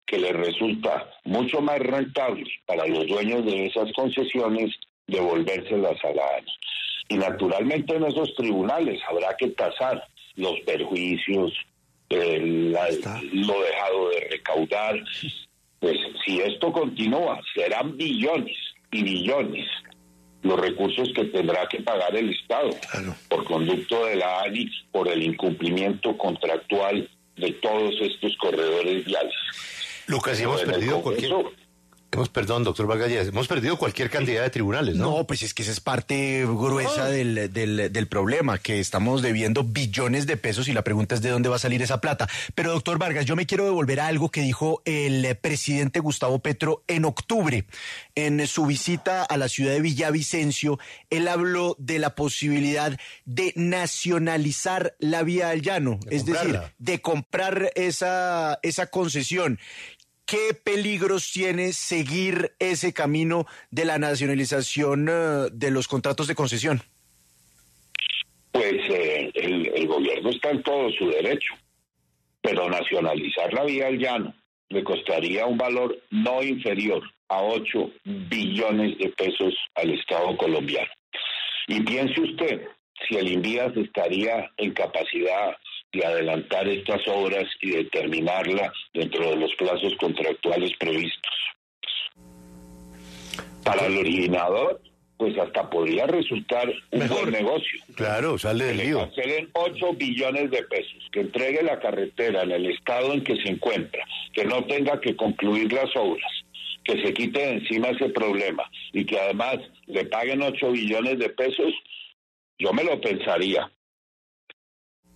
que 0.06 0.18
les 0.18 0.34
resulta 0.34 1.10
mucho 1.24 1.62
más 1.62 1.80
rentable 1.80 2.46
para 2.66 2.86
los 2.88 3.08
dueños 3.08 3.46
de 3.46 3.68
esas 3.68 3.92
concesiones 3.94 4.72
devolvérselas 5.08 6.04
a 6.04 6.14
la 6.14 6.24
ANI. 6.38 6.52
Y 7.10 7.18
naturalmente 7.18 7.96
en 7.96 8.06
esos 8.06 8.34
tribunales 8.36 9.02
habrá 9.10 9.36
que 9.38 9.50
tasar 9.50 10.08
los 10.36 10.60
perjuicios, 10.62 11.54
lo 12.10 13.62
dejado 13.62 14.10
de 14.10 14.28
recaudar. 14.32 15.04
Pues 15.80 15.98
si 16.26 16.40
esto 16.40 16.72
continúa, 16.72 17.42
serán 17.56 17.98
billones 17.98 18.56
y 18.92 19.04
billones 19.04 19.68
los 20.44 20.60
recursos 20.60 21.10
que 21.16 21.26
tendrá 21.26 21.68
que 21.68 21.82
pagar 21.82 22.16
el 22.16 22.30
Estado 22.30 22.70
por 23.30 23.46
conducto 23.46 24.06
de 24.06 24.18
la 24.18 24.42
ANI, 24.42 24.70
por 24.92 25.08
el 25.08 25.24
incumplimiento 25.24 26.18
contractual 26.18 27.10
de 27.38 27.52
todos 27.54 27.96
estos 28.02 28.36
corredores 28.38 29.06
viales. 29.06 29.34
Lucas, 30.08 30.40
hemos 30.40 30.62
perdido 30.64 31.02
cualquier... 31.02 31.32
Hemos, 32.14 32.30
perdón, 32.30 32.64
doctor 32.64 32.86
Vargas, 32.86 33.10
hemos 33.12 33.48
perdido 33.48 33.76
cualquier 33.76 34.12
cantidad 34.12 34.44
de 34.44 34.52
tribunales, 34.52 34.96
¿no? 34.96 35.18
No, 35.18 35.28
pues 35.28 35.42
es 35.42 35.56
que 35.56 35.64
esa 35.64 35.72
es 35.72 35.80
parte 35.80 36.46
gruesa 36.46 37.08
del, 37.08 37.52
del, 37.52 37.92
del, 37.92 38.08
problema, 38.08 38.60
que 38.60 38.80
estamos 38.80 39.24
debiendo 39.24 39.64
billones 39.64 40.28
de 40.28 40.38
pesos 40.38 40.68
y 40.68 40.74
la 40.74 40.84
pregunta 40.84 41.16
es 41.16 41.24
de 41.24 41.32
dónde 41.32 41.50
va 41.50 41.56
a 41.56 41.60
salir 41.60 41.82
esa 41.82 42.02
plata. 42.02 42.30
Pero, 42.54 42.72
doctor 42.72 43.00
Vargas, 43.00 43.26
yo 43.26 43.36
me 43.36 43.48
quiero 43.48 43.66
devolver 43.66 44.00
a 44.00 44.06
algo 44.06 44.30
que 44.30 44.42
dijo 44.42 44.84
el 44.86 45.36
presidente 45.38 46.00
Gustavo 46.02 46.38
Petro 46.38 46.84
en 46.88 47.06
octubre. 47.06 47.66
En 48.14 48.46
su 48.46 48.68
visita 48.68 49.24
a 49.24 49.36
la 49.38 49.50
ciudad 49.50 49.74
de 49.74 49.82
Villavicencio, 49.82 50.78
él 51.10 51.28
habló 51.28 51.76
de 51.80 51.98
la 51.98 52.14
posibilidad 52.14 52.96
de 53.26 53.54
nacionalizar 53.56 54.96
la 55.00 55.24
vía 55.24 55.50
al 55.50 55.64
llano, 55.64 56.00
es 56.12 56.26
decir, 56.26 56.60
de 56.78 57.02
comprar 57.02 57.72
esa, 57.74 58.60
esa 58.62 58.86
concesión. 58.86 59.60
¿Qué 60.26 60.54
peligros 60.54 61.32
tiene 61.32 61.74
seguir 61.74 62.54
ese 62.60 62.94
camino 62.94 63.46
de 63.72 63.86
la 63.86 63.98
nacionalización 63.98 65.10
eh, 65.10 65.50
de 65.52 65.72
los 65.72 65.88
contratos 65.88 66.28
de 66.28 66.36
concesión? 66.36 66.82
Pues 68.52 68.74
eh, 68.90 69.32
el, 69.34 69.88
gobierno 69.88 70.30
está 70.30 70.52
en 70.52 70.64
todo 70.64 70.90
su 70.92 71.10
derecho, 71.10 71.54
pero 72.42 72.70
nacionalizar 72.70 73.54
la 73.54 73.66
vía 73.66 73.88
al 73.88 73.98
llano 73.98 74.34
le 74.70 74.84
costaría 74.84 75.46
un 75.46 75.58
valor 75.58 75.98
no 76.10 76.42
inferior 76.42 77.04
a 77.30 77.42
8 77.42 77.92
billones 78.06 78.98
de 78.98 79.10
pesos 79.10 79.54
al 79.76 79.92
Estado 79.92 80.36
colombiano. 80.38 80.90
Y 81.68 81.82
piense 81.82 82.20
usted, 82.22 82.68
si 83.08 83.18
el 83.18 83.32
Invías 83.32 83.76
estaría 83.76 84.52
en 84.58 84.74
capacidad 84.74 85.56
de 85.94 86.06
adelantar 86.06 86.68
estas 86.68 87.02
obras 87.08 87.46
y 87.62 87.72
de 87.72 87.86
terminarla 87.86 88.74
dentro 88.94 89.30
de 89.30 89.36
los 89.38 89.54
plazos 89.56 89.94
contractuales 90.00 90.72
previstos. 90.80 91.34
Para 93.64 93.86
el 93.86 93.98
originador, 93.98 94.82
pues 95.18 95.38
hasta 95.38 95.70
podría 95.70 96.06
resultar 96.06 96.70
un 96.92 97.08
buen 97.08 97.32
negocio. 97.32 97.80
Claro, 97.96 98.38
sale 98.38 98.66
del 98.66 98.78
lío. 98.78 99.10
Que 99.16 99.48
8 99.54 99.94
billones 99.94 100.52
de 100.52 100.64
pesos, 100.64 101.10
que 101.12 101.22
entregue 101.22 101.64
la 101.64 101.80
carretera 101.80 102.44
en 102.44 102.52
el 102.52 102.66
estado 102.66 103.14
en 103.14 103.24
que 103.24 103.36
se 103.38 103.50
encuentra, 103.50 104.06
que 104.34 104.44
no 104.44 104.66
tenga 104.66 105.00
que 105.00 105.16
concluir 105.16 105.72
las 105.72 105.96
obras, 105.96 106.32
que 106.84 107.02
se 107.02 107.14
quite 107.14 107.40
de 107.40 107.52
encima 107.54 107.90
ese 107.90 108.10
problema 108.10 108.70
y 108.92 109.06
que 109.06 109.20
además 109.20 109.60
le 109.86 110.06
paguen 110.06 110.42
8 110.42 110.72
billones 110.72 111.20
de 111.20 111.30
pesos, 111.30 111.74
yo 112.58 112.74
me 112.74 112.84
lo 112.84 113.00
pensaría. 113.00 113.72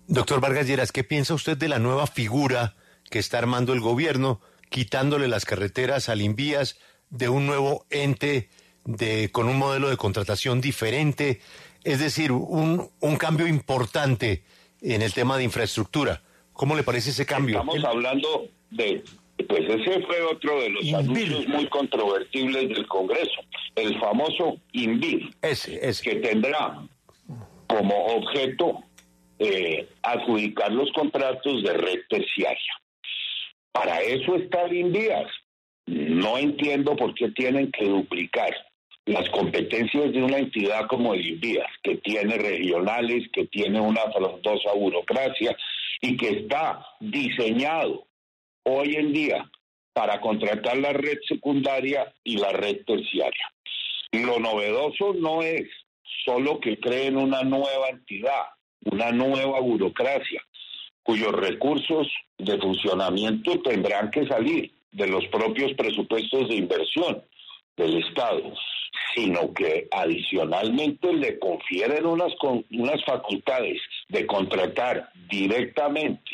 Doctor 0.09 0.39
Vargas 0.39 0.67
Lleras, 0.67 0.93
¿qué 0.93 1.03
piensa 1.03 1.33
usted 1.33 1.57
de 1.57 1.67
la 1.67 1.79
nueva 1.79 2.07
figura 2.07 2.75
que 3.09 3.19
está 3.19 3.39
armando 3.39 3.73
el 3.73 3.81
gobierno, 3.81 4.39
quitándole 4.69 5.27
las 5.27 5.43
carreteras 5.43 6.07
al 6.07 6.21
Invías 6.21 6.79
de 7.09 7.27
un 7.27 7.45
nuevo 7.45 7.85
ente 7.89 8.47
de, 8.85 9.29
con 9.33 9.49
un 9.49 9.57
modelo 9.57 9.89
de 9.89 9.97
contratación 9.97 10.61
diferente? 10.61 11.41
Es 11.83 11.99
decir, 11.99 12.31
un, 12.31 12.89
un 13.01 13.15
cambio 13.17 13.47
importante 13.47 14.43
en 14.81 15.01
el 15.01 15.13
tema 15.13 15.37
de 15.37 15.43
infraestructura. 15.43 16.21
¿Cómo 16.53 16.75
le 16.75 16.83
parece 16.83 17.09
ese 17.09 17.25
cambio? 17.25 17.59
Estamos 17.59 17.83
hablando 17.83 18.47
de, 18.71 19.03
pues 19.45 19.61
ese 19.67 20.01
fue 20.05 20.21
otro 20.21 20.61
de 20.61 20.69
los 20.69 20.93
anuncios 20.93 21.47
muy 21.49 21.67
controvertibles 21.67 22.69
del 22.69 22.87
Congreso, 22.87 23.41
el 23.75 23.99
famoso 23.99 24.57
INVIR, 24.71 25.35
ese, 25.41 25.85
ese. 25.85 26.01
que 26.01 26.15
tendrá 26.15 26.81
como 27.67 28.05
objeto 28.05 28.86
eh, 29.39 29.87
adjudicar 30.03 30.71
los 30.71 30.91
contratos 30.91 31.63
de 31.63 31.73
red 31.73 31.99
terciaria. 32.09 32.73
Para 33.71 34.01
eso 34.01 34.35
está 34.35 34.63
el 34.63 34.91
Díaz. 34.91 35.31
No 35.85 36.37
entiendo 36.37 36.95
por 36.95 37.13
qué 37.13 37.29
tienen 37.29 37.71
que 37.71 37.85
duplicar 37.85 38.53
las 39.07 39.29
competencias 39.29 40.11
de 40.11 40.21
una 40.21 40.37
entidad 40.37 40.85
como 40.87 41.13
el 41.13 41.25
INVIAS, 41.25 41.71
que 41.81 41.95
tiene 41.97 42.37
regionales, 42.37 43.23
que 43.31 43.45
tiene 43.45 43.79
una 43.79 44.01
frondosa 44.11 44.73
burocracia 44.73 45.55
y 46.01 46.17
que 46.17 46.29
está 46.29 46.85
diseñado 46.99 48.05
hoy 48.63 48.95
en 48.95 49.13
día 49.13 49.49
para 49.93 50.19
contratar 50.19 50.77
la 50.77 50.91
red 50.91 51.17
secundaria 51.27 52.13
y 52.23 52.37
la 52.37 52.51
red 52.51 52.83
terciaria. 52.85 53.51
Lo 54.11 54.39
novedoso 54.39 55.13
no 55.13 55.41
es 55.41 55.67
solo 56.25 56.59
que 56.59 56.77
creen 56.79 57.17
una 57.17 57.43
nueva 57.43 57.89
entidad, 57.89 58.43
una 58.91 59.11
nueva 59.11 59.59
burocracia 59.59 60.41
cuyos 61.07 61.31
recursos 61.31 62.05
de 62.37 62.59
funcionamiento 62.59 63.61
tendrán 63.61 64.11
que 64.11 64.27
salir 64.27 64.73
de 64.91 65.07
los 65.07 65.25
propios 65.27 65.71
presupuestos 65.73 66.49
de 66.49 66.55
inversión 66.55 67.23
del 67.77 68.03
Estado, 68.03 68.53
sino 69.15 69.53
que 69.53 69.87
adicionalmente 69.91 71.13
le 71.13 71.39
confieren 71.39 72.05
unas, 72.05 72.33
unas 72.41 73.05
facultades 73.05 73.79
de 74.09 74.25
contratar 74.27 75.09
directamente, 75.29 76.29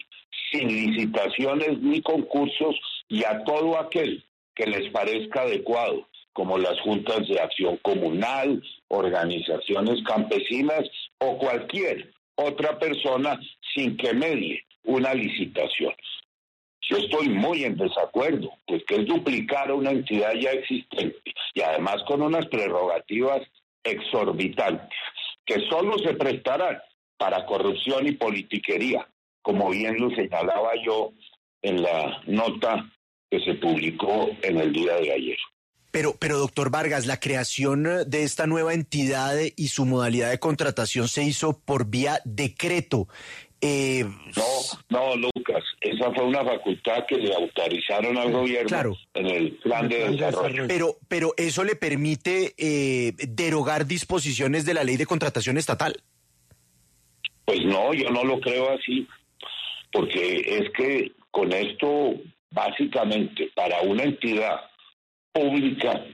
sin 0.52 0.68
licitaciones 0.70 1.80
ni 1.80 2.02
concursos, 2.02 2.76
y 3.10 3.24
a 3.26 3.44
todo 3.44 3.78
aquel 3.78 4.26
que 4.56 4.66
les 4.66 4.90
parezca 4.92 5.42
adecuado, 5.42 6.08
como 6.32 6.58
las 6.58 6.80
juntas 6.82 7.28
de 7.28 7.40
acción 7.40 7.78
comunal, 7.84 8.64
organizaciones 8.88 10.02
campesinas 10.04 10.90
o 11.20 11.38
cualquier 11.38 12.12
otra 12.36 12.78
persona 12.80 13.40
sin 13.74 13.98
que 13.98 14.14
medie 14.14 14.66
una 14.84 15.14
licitación. 15.14 15.94
Yo 16.90 16.98
estoy 16.98 17.30
muy 17.30 17.64
en 17.64 17.78
desacuerdo, 17.78 18.52
pues 18.68 18.84
que 18.86 18.96
es 18.96 19.06
duplicar 19.06 19.72
una 19.72 19.92
entidad 19.92 20.34
ya 20.34 20.52
existente 20.52 21.22
y 21.54 21.62
además 21.62 22.04
con 22.08 22.22
unas 22.22 22.46
prerrogativas 22.48 23.42
exorbitantes 23.84 24.98
que 25.46 25.60
solo 25.70 25.98
se 26.00 26.14
prestarán 26.14 26.82
para 27.18 27.46
corrupción 27.46 28.08
y 28.08 28.14
politiquería, 28.14 29.08
como 29.42 29.70
bien 29.70 29.98
lo 30.00 30.10
señalaba 30.12 30.72
yo 30.86 31.12
en 31.62 31.82
la 31.82 32.22
nota 32.28 32.90
que 33.30 33.40
se 33.40 33.54
publicó 33.56 34.30
en 34.42 34.58
el 34.60 34.74
día 34.74 34.96
de 34.96 35.12
ayer. 35.12 35.38
Pero, 35.94 36.16
pero 36.20 36.40
doctor 36.40 36.72
Vargas, 36.72 37.06
la 37.06 37.20
creación 37.20 37.84
de 38.08 38.24
esta 38.24 38.48
nueva 38.48 38.74
entidad 38.74 39.36
y 39.56 39.68
su 39.68 39.86
modalidad 39.86 40.32
de 40.32 40.40
contratación 40.40 41.08
se 41.08 41.24
hizo 41.24 41.60
por 41.60 41.86
vía 41.86 42.20
decreto. 42.26 43.08
Eh, 43.62 44.04
no, 44.04 44.80
no, 44.90 45.16
Lucas, 45.16 45.64
esa 45.82 46.12
fue 46.12 46.24
una 46.24 46.44
facultad 46.44 47.06
que 47.08 47.18
le 47.18 47.36
autorizaron 47.36 48.18
al 48.18 48.32
gobierno 48.32 48.98
en 49.14 49.26
el 49.28 49.52
plan 49.58 49.88
de 49.88 50.10
desarrollo. 50.10 50.66
Pero, 50.68 50.98
pero 51.08 51.36
eso 51.38 51.64
le 51.64 51.76
permite 51.76 52.56
eh, 52.58 53.14
derogar 53.28 53.86
disposiciones 53.86 54.66
de 54.66 54.74
la 54.74 54.84
ley 54.84 54.98
de 54.98 55.06
contratación 55.06 55.60
estatal. 55.60 56.02
Pues 57.46 57.64
no, 57.66 57.94
yo 57.94 58.10
no 58.10 58.24
lo 58.24 58.40
creo 58.40 58.72
así, 58.72 59.08
porque 59.92 60.40
es 60.58 60.72
que 60.76 61.12
con 61.30 61.54
esto, 61.54 62.16
básicamente, 62.50 63.52
para 63.54 63.82
una 63.82 64.06
entidad 64.06 64.73
pública 65.34 66.06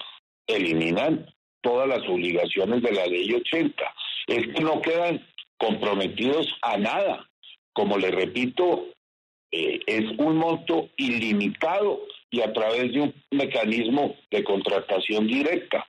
eliminan 0.47 1.25
todas 1.61 1.87
las 1.87 1.99
obligaciones 2.07 2.81
de 2.81 2.91
la 2.91 3.05
ley 3.05 3.33
80. 3.33 3.83
Es 4.27 4.47
que 4.47 4.63
no 4.63 4.81
quedan 4.81 5.25
comprometidos 5.57 6.47
a 6.61 6.77
nada. 6.77 7.29
Como 7.73 7.97
le 7.97 8.11
repito, 8.11 8.87
eh, 9.51 9.79
es 9.85 10.05
un 10.17 10.37
monto 10.37 10.89
ilimitado 10.97 12.01
y 12.31 12.41
a 12.41 12.51
través 12.53 12.93
de 12.93 13.01
un 13.01 13.13
mecanismo 13.31 14.15
de 14.31 14.43
contratación 14.43 15.27
directa. 15.27 15.85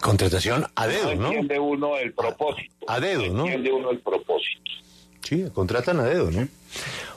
Contratación 0.00 0.64
a 0.74 0.86
dedo, 0.86 1.14
¿no? 1.14 1.26
Entiende 1.26 1.58
uno 1.58 1.96
el 1.98 2.12
propósito. 2.14 2.74
A 2.88 2.98
dedo, 3.00 3.28
¿no? 3.32 3.44
Entiende 3.44 3.72
uno 3.72 3.90
el 3.90 3.98
propósito. 4.00 4.70
Sí, 5.22 5.44
contratan 5.52 6.00
a 6.00 6.04
dedo, 6.04 6.30
¿no? 6.30 6.48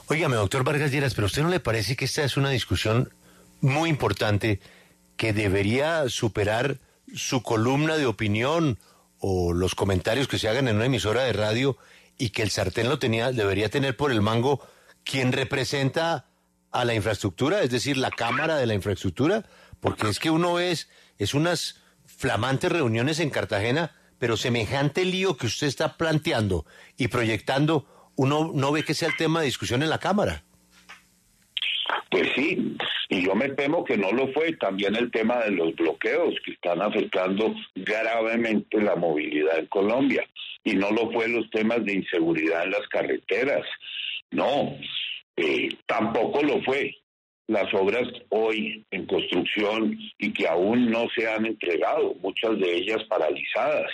Óigame, 0.07 0.35
doctor 0.35 0.63
Vargas 0.63 0.91
Lleras, 0.91 1.15
pero 1.15 1.25
¿a 1.25 1.27
usted 1.27 1.41
no 1.41 1.49
le 1.49 1.59
parece 1.59 1.95
que 1.95 2.05
esta 2.05 2.23
es 2.23 2.37
una 2.37 2.49
discusión 2.49 3.09
muy 3.65 3.89
importante 3.89 4.59
que 5.17 5.33
debería 5.33 6.09
superar 6.09 6.79
su 7.13 7.43
columna 7.43 7.97
de 7.97 8.05
opinión 8.05 8.79
o 9.19 9.53
los 9.53 9.75
comentarios 9.75 10.27
que 10.27 10.39
se 10.39 10.47
hagan 10.47 10.67
en 10.67 10.75
una 10.77 10.85
emisora 10.85 11.23
de 11.23 11.33
radio 11.33 11.77
y 12.17 12.29
que 12.29 12.43
el 12.43 12.51
sartén 12.51 12.89
lo 12.89 12.99
tenía, 12.99 13.31
debería 13.31 13.69
tener 13.69 13.97
por 13.97 14.11
el 14.11 14.21
mango 14.21 14.61
quien 15.03 15.31
representa 15.31 16.27
a 16.71 16.85
la 16.85 16.93
infraestructura, 16.93 17.61
es 17.61 17.69
decir, 17.69 17.97
la 17.97 18.11
cámara 18.11 18.57
de 18.57 18.65
la 18.65 18.73
infraestructura, 18.73 19.45
porque 19.79 20.09
es 20.09 20.19
que 20.19 20.29
uno 20.29 20.59
es, 20.59 20.89
es 21.17 21.33
unas 21.33 21.81
flamantes 22.05 22.71
reuniones 22.71 23.19
en 23.19 23.29
Cartagena, 23.29 23.95
pero 24.19 24.37
semejante 24.37 25.05
lío 25.05 25.37
que 25.37 25.47
usted 25.47 25.67
está 25.67 25.97
planteando 25.97 26.65
y 26.97 27.07
proyectando, 27.07 28.11
uno 28.15 28.51
no 28.53 28.71
ve 28.71 28.83
que 28.83 28.93
sea 28.93 29.09
el 29.09 29.17
tema 29.17 29.39
de 29.39 29.47
discusión 29.47 29.83
en 29.83 29.89
la 29.89 29.99
Cámara. 29.99 30.44
Pues 32.09 32.29
sí, 32.35 32.75
y 33.09 33.25
yo 33.25 33.35
me 33.35 33.49
temo 33.49 33.83
que 33.83 33.97
no 33.97 34.11
lo 34.11 34.31
fue. 34.33 34.53
También 34.53 34.95
el 34.95 35.11
tema 35.11 35.43
de 35.43 35.51
los 35.51 35.75
bloqueos 35.75 36.35
que 36.43 36.51
están 36.51 36.81
afectando 36.81 37.53
gravemente 37.75 38.81
la 38.81 38.95
movilidad 38.95 39.59
en 39.59 39.67
Colombia. 39.67 40.27
Y 40.63 40.73
no 40.73 40.91
lo 40.91 41.11
fue 41.11 41.27
los 41.27 41.49
temas 41.51 41.83
de 41.85 41.93
inseguridad 41.93 42.63
en 42.63 42.71
las 42.71 42.87
carreteras. 42.87 43.65
No, 44.31 44.77
eh, 45.37 45.69
tampoco 45.85 46.41
lo 46.41 46.61
fue 46.63 46.95
las 47.47 47.71
obras 47.73 48.07
hoy 48.29 48.83
en 48.89 49.05
construcción 49.05 49.97
y 50.17 50.33
que 50.33 50.47
aún 50.47 50.89
no 50.89 51.07
se 51.15 51.29
han 51.29 51.45
entregado, 51.45 52.15
muchas 52.15 52.57
de 52.59 52.75
ellas 52.75 53.03
paralizadas. 53.07 53.91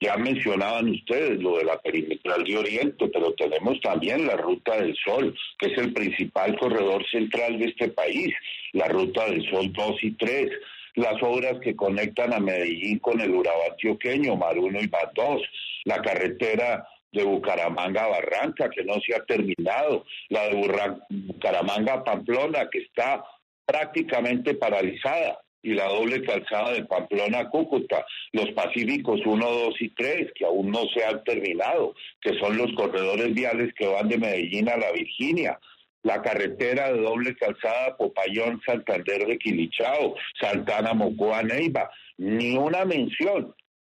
Ya 0.00 0.16
mencionaban 0.16 0.90
ustedes 0.90 1.42
lo 1.42 1.56
de 1.56 1.64
la 1.64 1.78
perimetral 1.78 2.44
de 2.44 2.58
Oriente, 2.58 3.08
pero 3.08 3.32
tenemos 3.32 3.80
también 3.80 4.26
la 4.26 4.36
Ruta 4.36 4.76
del 4.76 4.94
Sol, 5.02 5.34
que 5.58 5.72
es 5.72 5.78
el 5.78 5.94
principal 5.94 6.58
corredor 6.58 7.04
central 7.10 7.58
de 7.58 7.66
este 7.66 7.88
país, 7.88 8.34
la 8.72 8.88
Ruta 8.88 9.24
del 9.24 9.48
Sol 9.50 9.72
2 9.72 9.96
y 10.02 10.10
3, 10.12 10.50
las 10.96 11.22
obras 11.22 11.58
que 11.62 11.74
conectan 11.74 12.34
a 12.34 12.40
Medellín 12.40 12.98
con 12.98 13.20
el 13.20 13.30
Urabá 13.30 13.66
antioqueño, 13.70 14.36
Maruno 14.36 14.80
y 14.80 14.86
Bat 14.86 15.14
2, 15.14 15.42
la 15.84 16.02
carretera 16.02 16.86
de 17.12 17.24
Bucaramanga 17.24 18.04
a 18.04 18.08
Barranca, 18.08 18.68
que 18.68 18.84
no 18.84 18.94
se 19.00 19.14
ha 19.14 19.24
terminado, 19.24 20.04
la 20.28 20.48
de 20.48 20.96
Bucaramanga 21.08 21.94
a 21.94 22.04
Pamplona, 22.04 22.68
que 22.70 22.80
está 22.80 23.24
prácticamente 23.64 24.54
paralizada, 24.54 25.40
y 25.66 25.74
la 25.74 25.88
doble 25.88 26.22
calzada 26.22 26.74
de 26.74 26.84
Pamplona 26.84 27.40
a 27.40 27.50
Cúcuta, 27.50 28.06
los 28.30 28.52
Pacíficos 28.52 29.20
1, 29.26 29.44
2 29.44 29.74
y 29.80 29.88
3, 29.88 30.30
que 30.32 30.44
aún 30.44 30.70
no 30.70 30.86
se 30.94 31.04
han 31.04 31.24
terminado, 31.24 31.92
que 32.20 32.38
son 32.38 32.56
los 32.56 32.72
corredores 32.74 33.34
viales 33.34 33.74
que 33.74 33.88
van 33.88 34.08
de 34.08 34.16
Medellín 34.16 34.68
a 34.68 34.76
la 34.76 34.92
Virginia, 34.92 35.58
la 36.04 36.22
carretera 36.22 36.92
de 36.92 37.00
doble 37.00 37.34
calzada 37.34 37.96
Popayón, 37.96 38.62
Santander 38.64 39.26
de 39.26 39.38
Quilichao, 39.38 40.14
Santana, 40.40 40.94
Mocoa, 40.94 41.42
Neiva, 41.42 41.90
ni 42.16 42.56
una 42.56 42.84
mención 42.84 43.52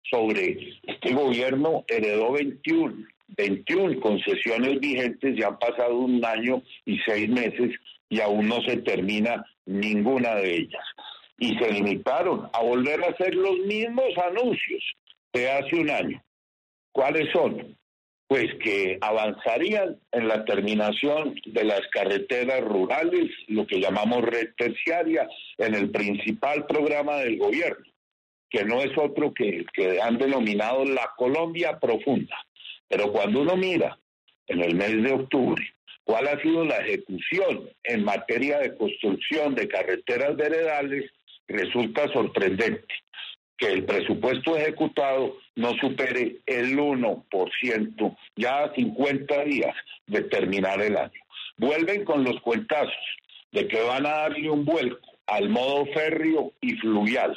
sobre 0.10 0.80
este 0.84 1.14
gobierno 1.14 1.84
heredó 1.90 2.32
21, 2.32 3.08
21 3.28 4.00
concesiones 4.00 4.80
vigentes, 4.80 5.36
ya 5.36 5.48
han 5.48 5.60
pasado 5.60 5.98
un 5.98 6.24
año 6.24 6.64
y 6.86 6.98
seis 7.00 7.28
meses 7.28 7.72
y 8.08 8.22
aún 8.22 8.48
no 8.48 8.62
se 8.62 8.78
termina 8.78 9.46
ninguna 9.66 10.36
de 10.36 10.60
ellas. 10.60 10.84
Y 11.38 11.58
se 11.58 11.72
limitaron 11.72 12.50
a 12.54 12.62
volver 12.62 13.04
a 13.04 13.10
hacer 13.10 13.36
los 13.36 13.58
mismos 13.60 14.18
anuncios 14.18 14.84
de 15.34 15.50
hace 15.50 15.76
un 15.76 15.90
año. 15.90 16.24
¿Cuáles 16.92 17.32
son? 17.32 17.78
Pues 18.28 18.48
que 18.62 18.98
avanzarían 19.00 20.00
en 20.12 20.28
la 20.28 20.44
terminación 20.46 21.40
de 21.46 21.64
las 21.64 21.82
carreteras 21.94 22.62
rurales, 22.62 23.30
lo 23.48 23.66
que 23.66 23.80
llamamos 23.80 24.24
red 24.24 24.50
terciaria, 24.58 25.28
en 25.58 25.76
el 25.76 25.92
principal 25.92 26.66
programa 26.66 27.18
del 27.18 27.38
gobierno 27.38 27.86
que 28.50 28.64
no 28.64 28.82
es 28.82 28.92
otro 28.98 29.34
que 29.34 29.50
el 29.50 29.66
que 29.72 30.02
han 30.02 30.18
denominado 30.18 30.86
la 30.86 31.12
Colombia 31.18 31.80
profunda. 31.80 32.36
Pero 32.88 33.12
cuando 33.12 33.42
uno 33.42 33.56
mira 33.58 33.98
en 34.48 34.62
el 34.62 34.76
mes 34.76 35.04
de 35.04 35.12
octubre 35.12 35.64
cuál 36.04 36.28
ha 36.28 36.42
sido 36.42 36.64
la 36.64 36.78
ejecución 36.78 37.70
en 37.84 38.06
materia 38.06 38.60
de 38.60 38.76
construcción 38.76 39.56
de 39.56 39.68
carreteras 39.68 40.38
veredales, 40.38 41.12
resulta 41.48 42.08
sorprendente 42.10 42.94
que 43.58 43.68
el 43.68 43.86
presupuesto 43.86 44.56
ejecutado 44.56 45.38
no 45.56 45.74
supere 45.78 46.38
el 46.46 46.78
1% 46.78 48.18
ya 48.36 48.64
a 48.64 48.74
50 48.74 49.44
días 49.46 49.76
de 50.06 50.22
terminar 50.22 50.82
el 50.82 50.96
año. 50.96 51.22
Vuelven 51.58 52.06
con 52.06 52.24
los 52.24 52.40
cuentazos 52.42 52.94
de 53.52 53.68
que 53.68 53.82
van 53.82 54.06
a 54.06 54.10
darle 54.10 54.50
un 54.50 54.64
vuelco 54.64 55.18
al 55.26 55.50
modo 55.50 55.86
férreo 55.88 56.54
y 56.62 56.74
fluvial, 56.76 57.36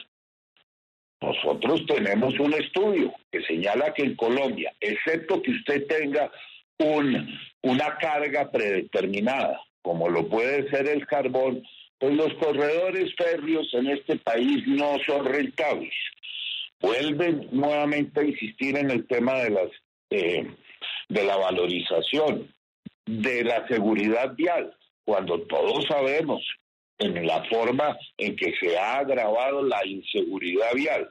nosotros 1.20 1.84
tenemos 1.86 2.38
un 2.40 2.54
estudio 2.54 3.12
que 3.30 3.42
señala 3.42 3.92
que 3.92 4.02
en 4.02 4.16
Colombia, 4.16 4.72
excepto 4.80 5.42
que 5.42 5.50
usted 5.50 5.86
tenga 5.86 6.30
un, 6.78 7.38
una 7.62 7.98
carga 7.98 8.50
predeterminada, 8.50 9.60
como 9.82 10.08
lo 10.08 10.28
puede 10.28 10.70
ser 10.70 10.88
el 10.88 11.06
carbón, 11.06 11.62
pues 12.00 12.14
los 12.14 12.32
corredores 12.34 13.14
férreos 13.16 13.68
en 13.74 13.88
este 13.88 14.16
país 14.16 14.66
no 14.66 14.96
son 15.06 15.26
rentables. 15.26 15.94
Vuelven 16.80 17.46
nuevamente 17.52 18.20
a 18.20 18.24
insistir 18.24 18.76
en 18.78 18.90
el 18.90 19.06
tema 19.06 19.34
de 19.34 19.50
las 19.50 19.68
eh, 20.08 20.56
de 21.08 21.24
la 21.24 21.36
valorización, 21.36 22.52
de 23.04 23.44
la 23.44 23.66
seguridad 23.68 24.34
vial, 24.34 24.74
cuando 25.04 25.40
todos 25.42 25.84
sabemos 25.86 26.42
en 26.98 27.26
la 27.26 27.44
forma 27.44 27.98
en 28.16 28.36
que 28.36 28.54
se 28.60 28.78
ha 28.78 28.98
agravado 28.98 29.62
la 29.62 29.84
inseguridad 29.86 30.72
vial. 30.74 31.08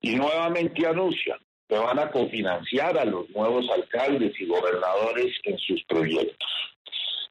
Y 0.00 0.16
nuevamente 0.16 0.86
anuncian 0.86 1.38
que 1.68 1.76
van 1.76 1.98
a 1.98 2.10
cofinanciar 2.10 2.98
a 2.98 3.04
los 3.04 3.28
nuevos 3.30 3.66
alcaldes 3.70 4.32
y 4.38 4.46
gobernadores 4.46 5.32
en 5.44 5.58
sus 5.58 5.82
proyectos. 5.84 6.50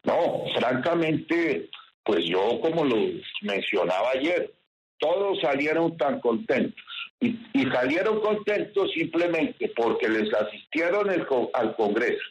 No, 0.04 0.46
francamente, 0.56 1.70
pues 2.04 2.26
yo 2.26 2.60
como 2.62 2.84
lo 2.84 2.98
mencionaba 3.42 4.12
ayer, 4.13 4.52
todos 5.00 5.39
salieron 5.42 5.98
tan 5.98 6.20
contentos. 6.20 6.84
Y, 7.20 7.38
salieron 7.72 8.20
contentos 8.20 8.92
simplemente 8.92 9.72
porque 9.76 10.10
les 10.10 10.34
asistieron 10.34 11.10
al 11.10 11.76
Congreso, 11.76 12.24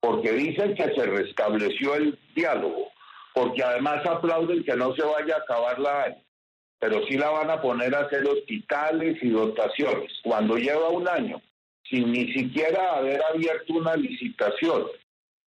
porque 0.00 0.32
dicen 0.32 0.74
que 0.74 0.94
se 0.94 1.06
restableció 1.06 1.96
el 1.96 2.16
diálogo, 2.36 2.92
porque 3.34 3.64
además 3.64 4.06
aplauden 4.06 4.62
que 4.62 4.76
no 4.76 4.94
se 4.94 5.02
vaya 5.02 5.34
a 5.34 5.38
acabar 5.38 5.78
la 5.80 6.04
año, 6.04 6.22
pero 6.78 7.04
sí 7.06 7.16
la 7.16 7.30
van 7.30 7.50
a 7.50 7.60
poner 7.60 7.94
a 7.94 8.00
hacer 8.00 8.24
hospitales 8.26 9.18
y 9.22 9.30
dotaciones. 9.30 10.12
Cuando 10.22 10.56
lleva 10.56 10.88
un 10.90 11.08
año 11.08 11.42
sin 11.88 12.12
ni 12.12 12.32
siquiera 12.32 12.96
haber 12.96 13.20
abierto 13.24 13.74
una 13.74 13.96
licitación 13.96 14.86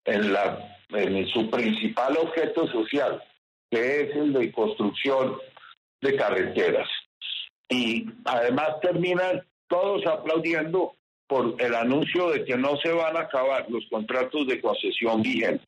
en, 0.05 0.33
la, 0.33 0.77
en 0.89 1.27
su 1.27 1.49
principal 1.49 2.17
objeto 2.17 2.67
social, 2.67 3.23
que 3.71 4.01
es 4.01 4.15
el 4.15 4.33
de 4.33 4.51
construcción 4.51 5.37
de 6.01 6.15
carreteras. 6.15 6.89
Y 7.69 8.05
además 8.25 8.81
terminan 8.81 9.43
todos 9.67 10.05
aplaudiendo 10.05 10.95
por 11.25 11.55
el 11.59 11.73
anuncio 11.73 12.29
de 12.29 12.43
que 12.43 12.57
no 12.57 12.75
se 12.77 12.91
van 12.91 13.15
a 13.15 13.21
acabar 13.21 13.65
los 13.69 13.85
contratos 13.89 14.45
de 14.47 14.59
concesión 14.59 15.21
vigentes. 15.21 15.65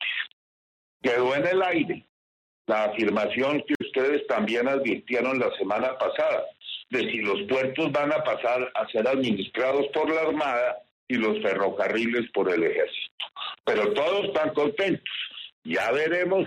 Quedó 1.01 1.33
en 1.35 1.47
el 1.47 1.61
aire 1.63 2.05
la 2.67 2.85
afirmación 2.85 3.63
que 3.65 3.75
ustedes 3.79 4.27
también 4.27 4.67
advirtieron 4.67 5.39
la 5.39 5.49
semana 5.57 5.97
pasada, 5.97 6.43
de 6.89 6.99
si 7.09 7.17
los 7.19 7.41
puertos 7.43 7.91
van 7.93 8.11
a 8.11 8.23
pasar 8.23 8.71
a 8.75 8.87
ser 8.89 9.07
administrados 9.07 9.87
por 9.93 10.13
la 10.13 10.21
Armada 10.21 10.79
y 11.07 11.15
los 11.15 11.41
ferrocarriles 11.41 12.29
por 12.31 12.51
el 12.51 12.63
ejército. 12.63 13.25
Pero 13.63 13.93
todos 13.93 14.25
están 14.25 14.53
contentos. 14.53 15.13
Ya 15.63 15.91
veremos 15.91 16.45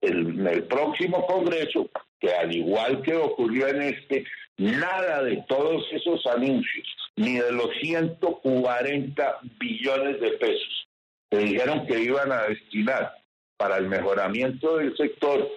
en 0.00 0.46
el 0.46 0.64
próximo 0.64 1.26
Congreso 1.26 1.88
que 2.20 2.32
al 2.32 2.54
igual 2.54 3.02
que 3.02 3.14
ocurrió 3.14 3.68
en 3.68 3.82
este, 3.82 4.24
nada 4.56 5.22
de 5.22 5.44
todos 5.48 5.84
esos 5.92 6.24
anuncios, 6.26 6.86
ni 7.16 7.38
de 7.38 7.52
los 7.52 7.70
140 7.80 9.38
billones 9.58 10.20
de 10.20 10.30
pesos 10.32 10.86
que 11.30 11.38
dijeron 11.38 11.86
que 11.86 12.00
iban 12.00 12.30
a 12.32 12.42
destinar 12.42 13.16
para 13.56 13.78
el 13.78 13.88
mejoramiento 13.88 14.76
del 14.76 14.96
sector 14.96 15.48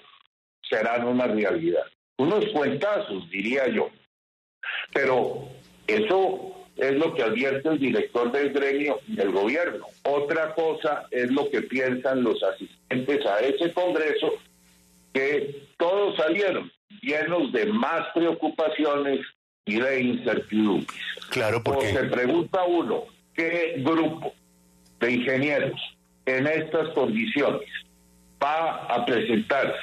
serán 0.61 1.07
una 1.07 1.27
realidad. 1.27 1.83
Unos 2.17 2.45
cuentazos, 2.53 3.29
diría 3.29 3.67
yo. 3.67 3.89
Pero 4.93 5.49
eso 5.87 6.58
es 6.79 6.95
lo 6.95 7.13
que 7.13 7.23
advierte 7.23 7.69
el 7.69 7.79
director 7.79 8.31
del 8.31 8.51
gremio 8.51 8.99
del 9.07 9.31
gobierno. 9.31 9.85
Otra 10.03 10.53
cosa 10.53 11.07
es 11.11 11.29
lo 11.31 11.49
que 11.49 11.61
piensan 11.61 12.23
los 12.23 12.41
asistentes 12.41 13.25
a 13.25 13.39
ese 13.39 13.73
Congreso, 13.73 14.33
que 15.13 15.63
todos 15.77 16.15
salieron 16.15 16.71
llenos 17.01 17.51
de 17.51 17.65
más 17.67 18.07
preocupaciones 18.13 19.19
y 19.65 19.79
de 19.79 20.01
incertidumbres. 20.01 20.99
Claro, 21.29 21.61
porque... 21.63 21.91
se 21.91 22.03
pregunta 22.05 22.63
uno, 22.63 23.03
¿qué 23.33 23.75
grupo 23.77 24.33
de 24.99 25.11
ingenieros 25.11 25.79
en 26.25 26.47
estas 26.47 26.89
condiciones 26.89 27.69
va 28.41 28.85
a 28.85 29.05
presentarse 29.05 29.79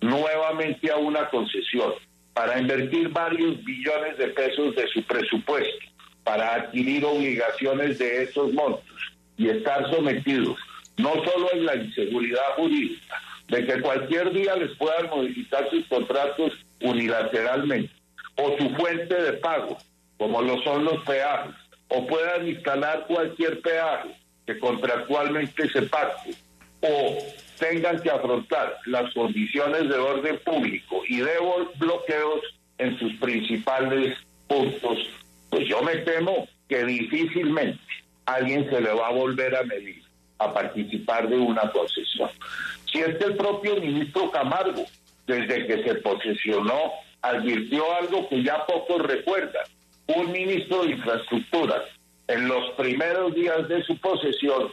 nuevamente 0.00 0.90
a 0.90 0.96
una 0.96 1.28
concesión 1.30 1.94
para 2.34 2.60
invertir 2.60 3.08
varios 3.08 3.64
billones 3.64 4.18
de 4.18 4.28
pesos 4.28 4.76
de 4.76 4.86
su 4.88 5.02
presupuesto 5.04 5.95
para 6.26 6.54
adquirir 6.56 7.04
obligaciones 7.04 8.00
de 8.00 8.24
esos 8.24 8.52
montos 8.52 8.82
y 9.38 9.48
estar 9.48 9.88
sometidos 9.88 10.58
no 10.96 11.12
solo 11.24 11.52
en 11.52 11.66
la 11.66 11.76
inseguridad 11.76 12.56
jurídica, 12.56 13.20
de 13.48 13.64
que 13.64 13.80
cualquier 13.80 14.32
día 14.32 14.56
les 14.56 14.76
puedan 14.76 15.08
modificar 15.08 15.70
sus 15.70 15.86
contratos 15.86 16.52
unilateralmente, 16.80 17.92
o 18.36 18.56
su 18.58 18.70
fuente 18.70 19.14
de 19.14 19.34
pago, 19.34 19.78
como 20.18 20.42
lo 20.42 20.60
son 20.62 20.84
los 20.84 21.04
peajes, 21.04 21.54
o 21.88 22.06
puedan 22.06 22.48
instalar 22.48 23.06
cualquier 23.06 23.60
peaje 23.60 24.16
que 24.46 24.58
contractualmente 24.58 25.68
se 25.68 25.82
pacte, 25.82 26.34
o 26.80 27.18
tengan 27.58 28.00
que 28.00 28.10
afrontar 28.10 28.78
las 28.86 29.12
condiciones 29.14 29.88
de 29.88 29.96
orden 29.96 30.40
público 30.44 31.02
y 31.08 31.18
de 31.18 31.38
bloqueos 31.78 32.40
en 32.78 32.98
sus 32.98 33.12
principales 33.14 34.16
puntos, 34.48 34.98
pues 35.50 35.68
yo 35.68 35.82
me 35.82 35.96
temo 35.98 36.48
que 36.68 36.84
difícilmente 36.84 37.80
alguien 38.26 38.68
se 38.70 38.80
le 38.80 38.92
va 38.92 39.08
a 39.08 39.12
volver 39.12 39.56
a 39.56 39.62
medir 39.62 40.02
a 40.38 40.52
participar 40.52 41.28
de 41.28 41.36
una 41.36 41.70
concesión. 41.70 42.30
Si 42.90 42.98
es 42.98 43.20
el 43.20 43.36
propio 43.36 43.76
ministro 43.76 44.30
Camargo, 44.30 44.84
desde 45.26 45.66
que 45.66 45.82
se 45.82 45.94
posesionó, 45.96 46.92
advirtió 47.22 47.84
algo 47.94 48.28
que 48.28 48.42
ya 48.42 48.64
pocos 48.66 49.02
recuerdan, 49.02 49.64
un 50.08 50.30
ministro 50.30 50.84
de 50.84 50.92
infraestructura 50.92 51.82
en 52.28 52.48
los 52.48 52.70
primeros 52.72 53.34
días 53.34 53.68
de 53.68 53.82
su 53.84 53.98
posesión, 53.98 54.72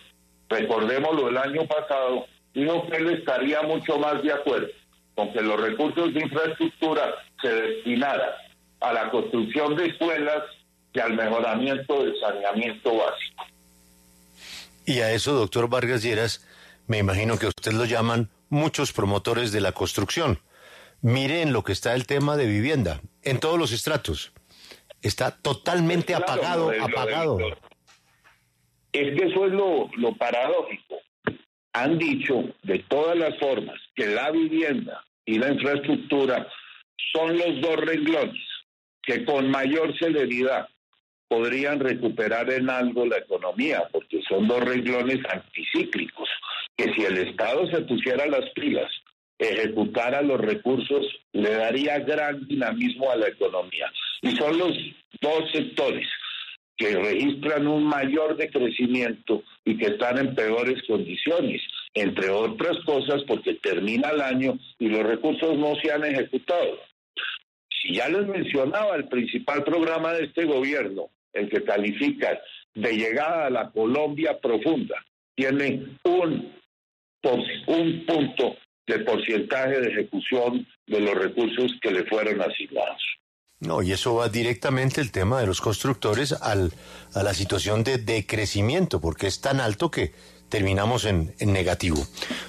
recordémoslo 0.49 1.29
el 1.29 1.37
año 1.37 1.65
pasado, 1.65 2.27
dijo 2.53 2.87
que 2.87 2.97
él 2.97 3.09
estaría 3.11 3.61
mucho 3.63 3.97
más 3.97 4.21
de 4.21 4.33
acuerdo 4.33 4.67
con 5.15 5.31
que 5.31 5.41
los 5.41 5.59
recursos 5.59 6.13
de 6.13 6.21
infraestructura 6.21 7.15
se 7.41 7.49
destinaran 7.49 8.31
a 8.81 8.93
la 8.93 9.09
construcción 9.11 9.75
de 9.75 9.87
escuelas 9.87 10.43
y 10.93 10.99
al 10.99 11.13
mejoramiento 11.13 12.03
del 12.03 12.19
saneamiento 12.19 12.95
básico. 12.95 13.45
Y 14.85 14.99
a 14.99 15.11
eso, 15.11 15.33
doctor 15.33 15.69
Vargas 15.69 16.03
Lleras, 16.03 16.45
me 16.87 16.97
imagino 16.97 17.37
que 17.37 17.47
usted 17.47 17.71
lo 17.71 17.85
llaman 17.85 18.29
muchos 18.49 18.91
promotores 18.91 19.51
de 19.51 19.61
la 19.61 19.71
construcción. 19.71 20.39
Miren 21.01 21.53
lo 21.53 21.63
que 21.63 21.71
está 21.71 21.95
el 21.95 22.05
tema 22.05 22.37
de 22.37 22.47
vivienda, 22.47 23.01
en 23.23 23.39
todos 23.39 23.57
los 23.57 23.71
estratos. 23.71 24.33
Está 25.01 25.31
totalmente 25.31 26.15
apagado, 26.15 26.71
apagado. 26.81 27.39
es 28.93 29.19
que 29.19 29.25
eso 29.25 29.45
es 29.47 29.53
lo, 29.53 29.89
lo 29.97 30.15
paradójico. 30.15 30.97
Han 31.73 31.97
dicho 31.97 32.43
de 32.61 32.79
todas 32.87 33.17
las 33.17 33.37
formas 33.39 33.79
que 33.95 34.07
la 34.07 34.31
vivienda 34.31 35.03
y 35.25 35.39
la 35.39 35.51
infraestructura 35.51 36.47
son 37.11 37.37
los 37.37 37.61
dos 37.61 37.77
renglones 37.77 38.41
que 39.01 39.25
con 39.25 39.49
mayor 39.49 39.97
celeridad 39.97 40.69
podrían 41.33 41.79
recuperar 41.79 42.51
en 42.51 42.69
algo 42.69 43.07
la 43.07 43.17
economía, 43.17 43.81
porque 43.91 44.21
son 44.29 44.47
dos 44.47 44.59
renglones 44.59 45.17
anticíclicos, 45.27 46.29
que 46.77 46.93
si 46.93 47.05
el 47.05 47.17
Estado 47.17 47.65
se 47.71 47.81
pusiera 47.81 48.27
las 48.27 48.47
pilas, 48.51 48.91
ejecutara 49.39 50.21
los 50.21 50.39
recursos, 50.39 51.07
le 51.31 51.49
daría 51.49 51.97
gran 51.99 52.47
dinamismo 52.47 53.09
a 53.09 53.15
la 53.15 53.29
economía. 53.29 53.91
Y 54.21 54.35
son 54.35 54.59
los 54.59 54.77
dos 55.21 55.51
sectores 55.51 56.07
que 56.77 56.95
registran 56.97 57.65
un 57.65 57.83
mayor 57.83 58.37
decrecimiento 58.37 59.41
y 59.65 59.75
que 59.75 59.87
están 59.87 60.19
en 60.19 60.35
peores 60.35 60.83
condiciones, 60.87 61.63
entre 61.95 62.29
otras 62.29 62.77
cosas 62.85 63.23
porque 63.27 63.55
termina 63.55 64.09
el 64.09 64.21
año 64.21 64.59
y 64.77 64.87
los 64.87 65.01
recursos 65.01 65.57
no 65.57 65.73
se 65.81 65.91
han 65.91 66.05
ejecutado. 66.05 66.77
Si 67.81 67.95
ya 67.95 68.07
les 68.07 68.27
mencionaba 68.27 68.95
el 68.95 69.07
principal 69.07 69.63
programa 69.63 70.13
de 70.13 70.25
este 70.25 70.45
gobierno, 70.45 71.09
el 71.33 71.49
que 71.49 71.63
califica 71.63 72.39
de 72.73 72.93
llegada 72.93 73.47
a 73.47 73.49
la 73.49 73.71
Colombia 73.71 74.39
profunda, 74.39 74.95
tiene 75.35 75.97
un, 76.03 76.53
un 77.67 78.05
punto 78.05 78.55
de 78.87 78.99
porcentaje 78.99 79.79
de 79.79 79.89
ejecución 79.89 80.67
de 80.87 80.99
los 80.99 81.15
recursos 81.15 81.71
que 81.81 81.91
le 81.91 82.03
fueron 82.05 82.41
asignados. 82.41 83.01
No, 83.59 83.81
y 83.81 83.93
eso 83.93 84.15
va 84.15 84.27
directamente 84.27 84.99
el 84.99 85.11
tema 85.11 85.39
de 85.39 85.47
los 85.47 85.61
constructores 85.61 86.33
al, 86.33 86.73
a 87.13 87.23
la 87.23 87.33
situación 87.33 87.83
de 87.83 87.97
decrecimiento, 87.97 88.99
porque 88.99 89.27
es 89.27 89.39
tan 89.39 89.61
alto 89.61 89.89
que 89.89 90.11
terminamos 90.49 91.05
en, 91.05 91.33
negativo. 91.39 91.97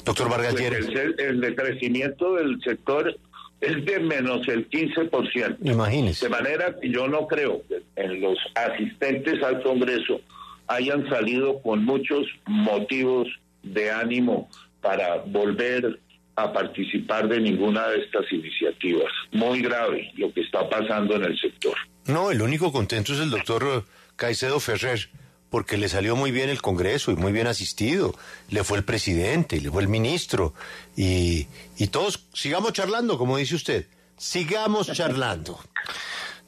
Doctor 0.05 0.29
Vargas 0.29 0.55
pues 0.55 0.89
el, 0.89 1.15
el, 1.19 1.41
decrecimiento 1.41 2.35
del 2.35 2.61
sector 2.63 3.17
es 3.61 3.85
de 3.85 4.01
menos 4.01 4.47
el 4.49 4.69
15%. 4.69 5.57
Imagínese. 5.63 6.27
De 6.27 6.31
manera 6.31 6.77
que 6.81 6.91
yo 6.91 7.09
no 7.09 7.27
creo 7.27 7.63
que 7.69 7.83
en 7.97 8.21
los 8.21 8.39
asistentes 8.55 9.43
al 9.43 9.63
Congreso 9.63 10.21
hayan 10.67 11.09
salido 11.09 11.61
con 11.63 11.85
muchos 11.85 12.27
motivos 12.47 13.29
de 13.63 13.91
ánimo 13.91 14.49
para 14.81 15.17
volver 15.19 15.99
a 16.37 16.53
participar 16.53 17.29
de 17.29 17.41
ninguna 17.41 17.89
de 17.89 18.01
estas 18.01 18.31
iniciativas. 18.33 19.11
Muy 19.33 19.63
grave 19.63 20.11
lo 20.17 20.33
que 20.33 20.41
está 20.41 20.69
pasando 20.69 21.17
en 21.17 21.25
el 21.25 21.39
sector. 21.39 21.75
No, 22.07 22.31
el 22.31 22.43
único 22.43 22.73
contento 22.73 23.13
es 23.13 23.21
el 23.21 23.31
doctor 23.31 23.85
Caicedo 24.17 24.61
Ferrer, 24.61 25.09
porque 25.55 25.77
le 25.77 25.89
salió 25.89 26.17
muy 26.17 26.33
bien 26.33 26.51
el 26.51 26.61
Congreso 26.61 27.13
y 27.13 27.15
muy 27.15 27.31
bien 27.31 27.47
asistido. 27.47 28.13
Le 28.51 28.65
fue 28.65 28.77
el 28.77 28.83
presidente, 28.83 29.61
le 29.61 29.71
fue 29.71 29.83
el 29.83 29.89
ministro. 29.89 30.53
Y, 30.97 31.47
y 31.79 31.87
todos 31.87 32.27
sigamos 32.33 32.73
charlando, 32.73 33.19
como 33.19 33.37
dice 33.37 33.55
usted. 33.55 33.87
Sigamos 34.17 34.91
charlando. 34.93 35.61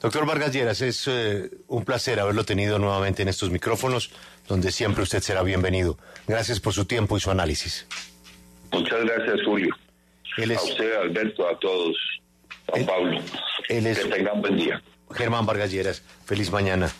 Doctor 0.01 0.25
Vargas 0.25 0.51
Lleras, 0.51 0.81
es 0.81 1.07
eh, 1.07 1.49
un 1.69 1.85
placer 1.85 2.19
haberlo 2.19 2.43
tenido 2.43 2.79
nuevamente 2.79 3.21
en 3.21 3.29
estos 3.29 3.49
micrófonos, 3.49 4.11
donde 4.45 4.73
siempre 4.73 5.03
usted 5.03 5.21
será 5.21 5.41
bienvenido. 5.41 5.97
Gracias 6.27 6.59
por 6.59 6.73
su 6.73 6.83
tiempo 6.83 7.15
y 7.15 7.21
su 7.21 7.31
análisis. 7.31 7.87
Muchas 8.73 9.05
gracias, 9.05 9.39
Julio. 9.45 9.73
A 10.37 10.61
usted, 10.61 10.95
Alberto, 10.97 11.47
a 11.47 11.57
todos. 11.57 11.95
A 12.73 12.85
Pablo. 12.85 13.21
que 13.69 13.81
tengan 13.81 14.41
buen 14.41 14.57
día. 14.57 14.83
Germán 15.11 15.45
Vargas 15.45 15.71
Lleras, 15.71 16.03
feliz 16.25 16.51
mañana. 16.51 16.91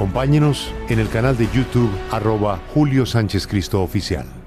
Acompáñenos 0.00 0.72
en 0.88 0.98
el 0.98 1.10
canal 1.10 1.36
de 1.36 1.46
YouTube 1.52 1.90
arroba 2.10 2.58
Julio 2.72 3.04
Sánchez 3.04 3.46
Cristo 3.46 3.82
Oficial. 3.82 4.39